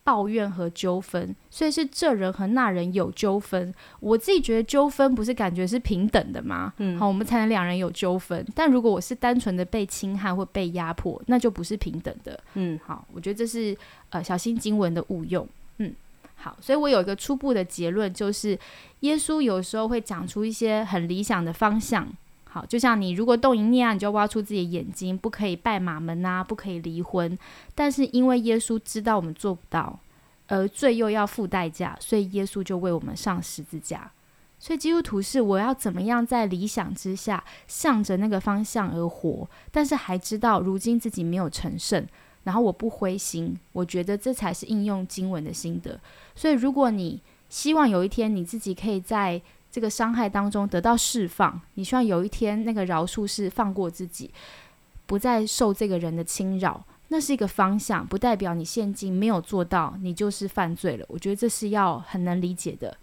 [0.02, 3.72] 抱怨和纠纷，所以是这人和那人有纠纷。
[4.00, 6.72] 我自己觉得纠纷不是感觉是平等的吗？
[6.78, 8.44] 嗯，好，我们才能两人有纠纷。
[8.54, 12.38] 但如果我是单纯的被侵害或被压迫，那就不是平等的。
[12.54, 13.76] 嗯，好，我觉得这是
[14.10, 15.46] 呃小心经文的误用。
[15.78, 15.94] 嗯，
[16.34, 18.58] 好，所以我有一个初步的结论，就是
[19.00, 22.08] 耶稣有时候会讲出一些很理想的方向。
[22.52, 27.38] 好，就像你如果动一念啊，你就挖出自己的眼睛，不可以拜马门啊，不可以离婚。
[27.76, 30.00] 但是因为耶稣知道我们做不到，
[30.48, 34.10] 而罪又要付代价，所以耶稣就为我们上十字架。
[34.58, 42.04] 所以基督徒是我要怎么样在理想之下，向着那个方向而活，但是还知道如今自己没有成圣，
[42.42, 45.98] 然后我不灰心，我觉得这才是应用经文的心得。
[46.34, 49.40] 所以如果你希望有一天你自己可以在
[49.70, 54.30] 这个伤害当中得到释放，你希望有一天那个饶恕是放过自己，
[55.06, 61.06] 不再受这个人的侵扰，那是一个方向，不代表你现今没有做到，你就是犯罪了。
[61.08, 62.96] 我觉得这是要很能理解的。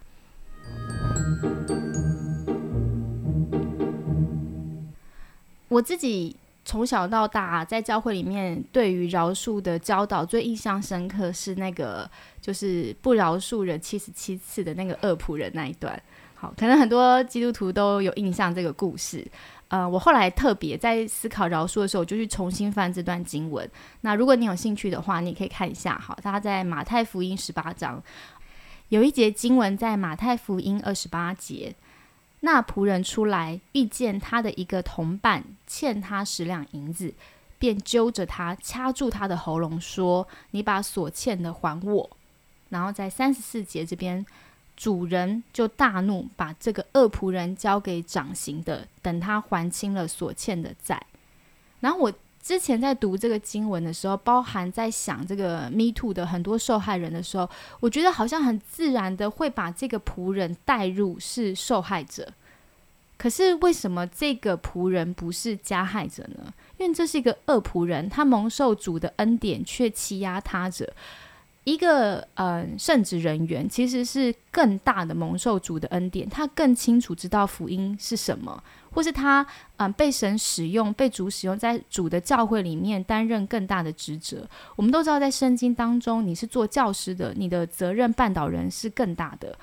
[5.70, 12.10] 我自己从小到大在教会里面，对于饶恕的教导最印象深刻是那个，
[12.42, 16.02] 就是不饶恕人七十七次的那个恶仆人那一段。
[16.40, 19.26] 好，可能很多基督徒都有印象这个故事。
[19.70, 23.68] 呃，我后来特别在思考饶恕的时候，我就去重新翻这段经文。
[24.02, 25.98] 那如果你有兴趣的话，你可以看一下。
[25.98, 28.02] 好，他在马太福音十八章
[28.90, 31.76] 有一节经文，在马太福音二十八节，
[32.42, 37.12] 那仆人出来遇见他的一个同伴欠他十两银子，
[37.58, 42.10] 便揪着他掐住他的喉咙，说：“你把所欠的还我。”
[42.70, 44.24] 然后在三十四节这边。
[44.78, 51.04] 主人就大怒，把这个恶仆人交给掌刑的，等他还清了所欠的债。
[51.80, 57.50] 然后我之前在读这个经文的时候，包含在想这个 Me Too 的很多受害人的时候，
[57.80, 62.32] 我觉得好像很自然的会把这个仆人带入是受害者。
[63.18, 66.54] 可是为什么这个仆人不是加害者呢？
[66.78, 70.94] 因为这是一个恶仆人，他蒙受主的恩典，却欺压他者。
[71.68, 79.46] 一个嗯圣职人员其实是更大的蒙受主的恩典，他更清楚知道福音是什么，或是他
[79.76, 84.48] 嗯被神使用、被主使用，在主的教会里面担任更大的职责。
[84.78, 89.54] 我们都知道，在圣经当中，你是做教师的，你的责任绊倒人是更大的。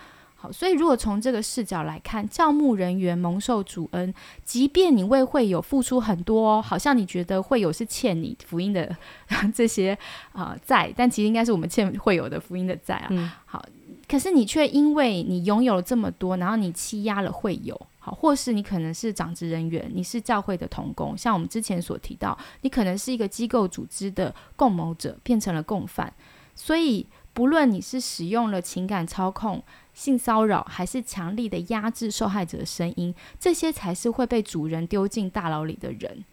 [0.53, 4.13] 所以，如果从这个视角来看，教牧人员蒙受主恩，
[4.45, 8.97] 即便你为会有付出很多，好像你觉得会有是欠你福音的
[9.55, 9.97] 这些
[10.33, 13.43] 啊债，但其实应该是我们欠会有的福音的债啊。
[13.47, 13.65] 好，
[14.09, 26.13] 可是你却因为你拥有了这么多，然后你欺压了会友，好，或是你可能是长职人员，你是教会的童工，像我们之前所提到，你可能是一个机构组织的共谋者，变成了共犯。
[26.55, 29.63] 所以，不论你是使用了情感操控。
[29.95, 36.25] 性骚扰还是强力的压制受害者的声音，这些才是会被主人丢进大牢里的人。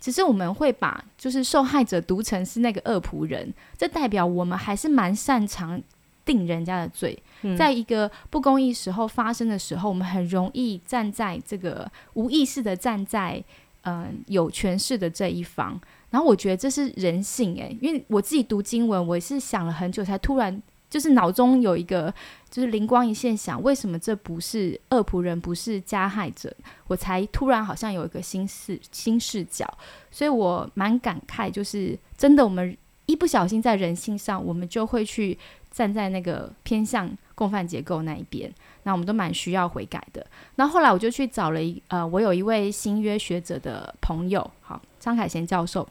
[0.00, 5.80] 只是我们会把就是受害者读成是那个恶仆人，这代表我们还是蛮擅长
[6.24, 7.16] 定人家的罪。
[7.56, 13.40] 在一个不公义时候发生的时候，我们很容易站在这个无意识的站在
[13.82, 15.80] 嗯有权势的这一方。
[16.10, 20.60] 然后我觉得这是人性诶，因为我自己读经文，我也是想了很久，才突然
[20.92, 22.12] 就是脑中有一个
[22.50, 26.54] 就是灵光一现，想为什么这不是恶仆人，不是加害者，
[26.86, 29.66] 我才突然好像有一个新视新视角，
[30.10, 32.76] 所以我蛮感慨，就是真的，我们
[33.06, 35.38] 一不小心在人性上，我们就会去
[35.70, 40.26] 站在那个偏向共犯结构那一边，那我们都蛮需要悔改的。
[40.56, 45.88] 那后来我就去找了一呃，我有一位新约学者的朋友，好，张凯贤教授。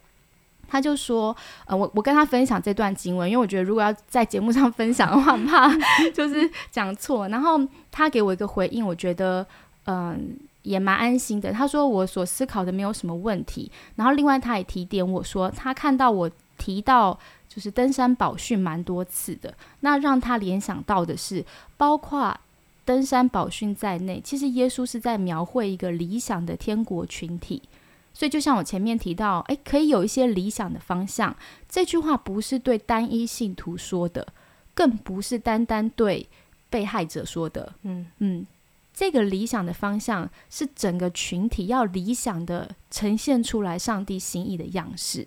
[0.72, 5.70] 他就说，呃，我我跟他分享这段经文，因为我觉得如果要在节目上分享的话， 怕
[6.16, 7.28] 就是讲错。
[7.28, 7.60] 然后
[7.92, 9.46] 他给我一个回应，我觉得
[9.86, 11.52] 嗯也蛮安心的。
[11.52, 13.70] 他说我所思考的没有什么问题。
[13.96, 17.20] 然后另外他也提点我说，他看到我提到
[17.50, 21.44] 就是登山宝训蛮多次的，那让他联想到的是，
[21.76, 22.40] 包括
[22.86, 27.62] 登山宝训在内，其实耶稣是在描绘一个理想的天国群体。
[28.14, 31.36] 所以，就像我前面提到，诶，可以有一些理想的方向。
[31.68, 34.28] 这句话不是对单一信徒说的，
[34.74, 36.28] 更不是单单对
[36.70, 37.74] 被害者说的。
[37.84, 38.46] 嗯嗯，
[38.94, 45.26] 这个理想的方向是整个群体要理想的呈现出来上帝心意的样式。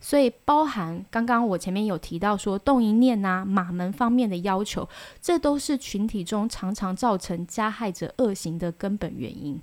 [0.00, 4.88] 所以，包含刚刚我前面有提到说动一念啊、马门方面的要求，
[5.20, 9.60] 这都是群体中常常造成加害者恶行的根本原因。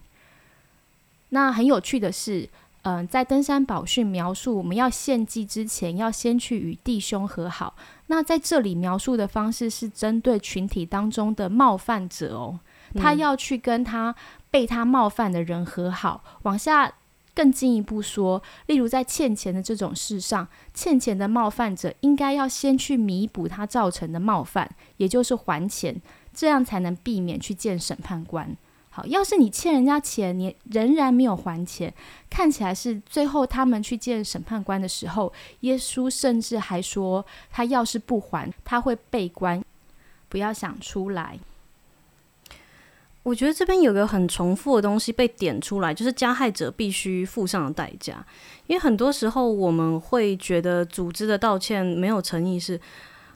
[1.30, 2.50] 那很有趣的是，
[2.84, 7.76] 嗯，在登山宝训描述我们要献祭之前，要先去与弟兄和好。
[8.08, 12.60] 那在这里描述的方式是针对群体当中的冒犯者哦，
[12.96, 14.16] 他要去跟他
[14.50, 16.24] 被他冒犯的人和好。
[16.44, 16.92] 往下
[17.36, 26.02] 更进一步说，例如在欠钱的这种事上，欠钱的冒犯者应该要先去弥补他造成的冒犯，也就是还钱，
[26.34, 28.58] 这样才能避免去见审判官。
[29.08, 31.94] 要是你欠人家钱，你仍然没有还钱，
[32.30, 35.32] 看起来是最后他们去见审判官的时候，
[35.62, 39.64] 耶稣甚至还说，他要是不还，他会被关。
[40.28, 41.40] 不要想出来。
[43.24, 48.26] 我觉得这边有个很重复的东西被点出来，就是加害者必须付上的代价。
[48.68, 52.80] 因为很多时候我们会觉得组织的道歉没有诚意是。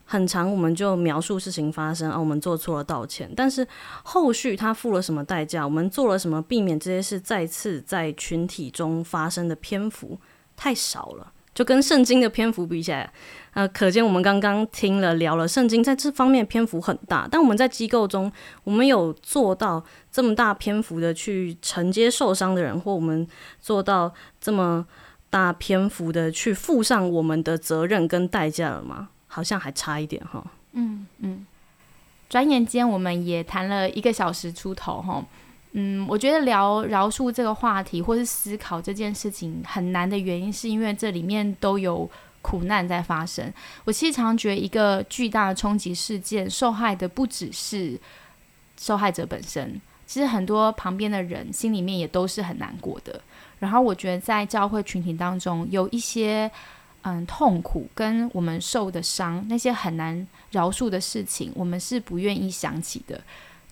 [0.06, 3.32] 很长，我们就描述事情发生啊，我们做错了，道歉。
[3.36, 3.68] 但是
[4.04, 5.64] 后续他付了什么代价？
[5.64, 10.20] 我们做了什么，避免这些事再次在群体中发生的篇幅
[10.56, 13.12] 太少了，就跟圣经的篇幅比起来，
[13.54, 18.32] 呃，可见我们刚刚听了聊了圣经在这方面篇幅很大，但我们在机构中，
[18.64, 23.28] 我们有做到这么大篇幅的去承接受伤的人，或我们
[23.60, 24.86] 做到这么
[25.30, 29.10] 大篇幅的去负上我们的责任跟代价了吗？
[29.34, 30.46] 好像还差一点哈。
[30.74, 31.44] 嗯嗯，
[32.30, 35.26] 转眼间我们也谈了一个小时出头哈。
[35.72, 42.08] 嗯，我觉得聊饶恕这个话题，或是思考这件事情很难的原因，是因为这里面都有
[42.44, 43.52] 苦难在发生。
[43.86, 48.00] 我其实常觉得，一个巨大的冲击事件，受害的不只是
[48.78, 53.20] 受害者本身，其实很多旁边的人心里面也都是很难过的。
[53.58, 56.52] 然后我觉得在教会群体当中，有一些。
[57.04, 63.22] 嗯，痛苦跟我们受的伤，那些很难饶恕的事情，我们是不愿意想起的。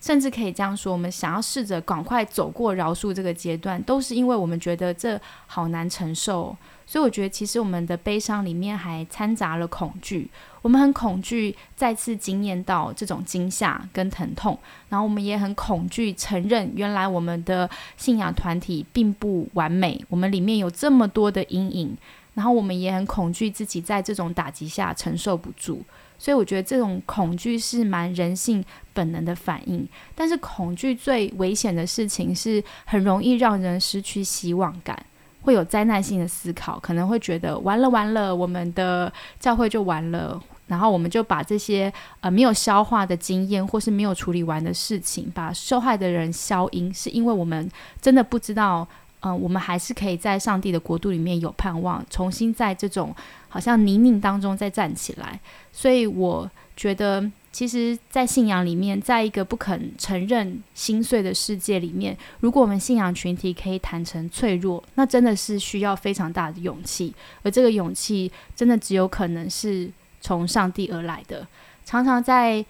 [0.02, 6.58] 甚至可以这样说，我们想要试着赶快走过饶恕这个阶段，都是因为我们觉得这好难承受。
[6.88, 10.30] 所以我觉得，其实我们的悲伤里面还掺杂了恐惧。
[10.64, 14.58] 我们很恐惧再次经验到这种惊吓跟疼痛，
[14.90, 21.96] 然后我们也很恐惧承认，原来我们的信仰团体并不完美，我们里面有这么多的阴影。
[22.34, 25.82] 然后我们也很恐惧自己在这种打击下承受不住，
[26.18, 28.64] 所以我觉得这种恐惧是蛮人性
[28.94, 29.86] 本能的反应。
[30.16, 34.98] 但是恐惧最危险的事情是很容易让人失去希望感，
[35.42, 40.42] 会有灾难性的思考，可能会觉得完了完了，我们的教会就完了。
[40.68, 47.70] 然后我们就把这些呃没有消化的经验或是没有处理完的事情，把受害的人消音，是因为我们
[48.00, 48.88] 真的不知道。
[49.22, 53.16] 嗯，我们还是可以在上帝的国度里面有盼望，重新在这种
[53.50, 55.40] 好像泥泞当中再站起来。
[55.72, 67.14] 所以我觉得，其实，在信仰里面，在一个不肯承认心碎的世界里面，如果我们信仰群体可以坦诚脆弱，那真的是需要非常大的勇气。
[67.44, 71.46] 而这个勇气，真的只有可能是从上帝而来的。
[71.86, 72.66] 常常在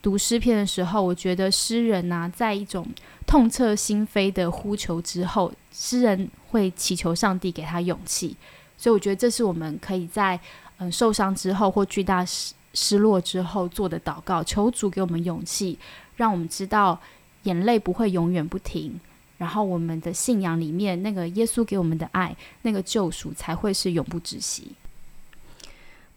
[0.00, 2.86] 读诗篇的时候，我觉得诗人呐，在一种
[3.26, 8.36] 痛彻心扉的呼求之后，诗人会祈求上帝给他勇气。
[8.76, 10.38] 所以我觉得这是我们可以在
[10.78, 15.76] 嗯受伤之后或巨大失失落之后做的祷告，求主给我们勇气，
[16.16, 16.98] 让我们知道
[17.42, 19.00] 眼泪不会永远不停，
[19.38, 24.70] 然后我们的信仰里面那个耶稣给我们的爱，那个救赎才会是永不止息。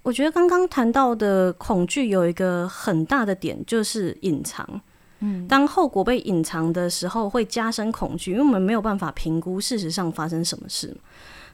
[0.03, 4.81] 我觉得刚刚谈到的恐惧有一个很大的点，就是隐藏。
[5.19, 10.97] 嗯，当后果被隐藏的时候，会加深恐惧，因为我们没有办法评估事实上发生什么事。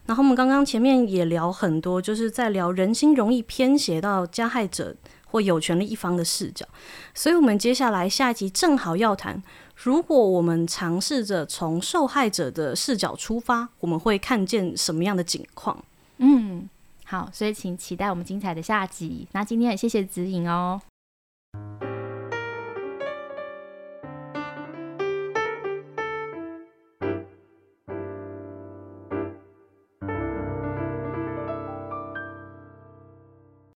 [0.06, 4.96] 然后我们刚刚前面也聊很多，就是在聊人心容易偏斜到加害者
[5.26, 6.66] 或有权利一方的视角。
[7.12, 9.42] 所以，我们接下来下一集正好要谈，
[9.76, 15.84] 如果我们尝试着从受害者的视角出发，我们会看见什么样的景况？
[16.16, 16.66] 嗯。
[17.08, 19.26] 好所以请期待我们精彩的下集。
[19.32, 20.78] 那今天也谢谢指引哦。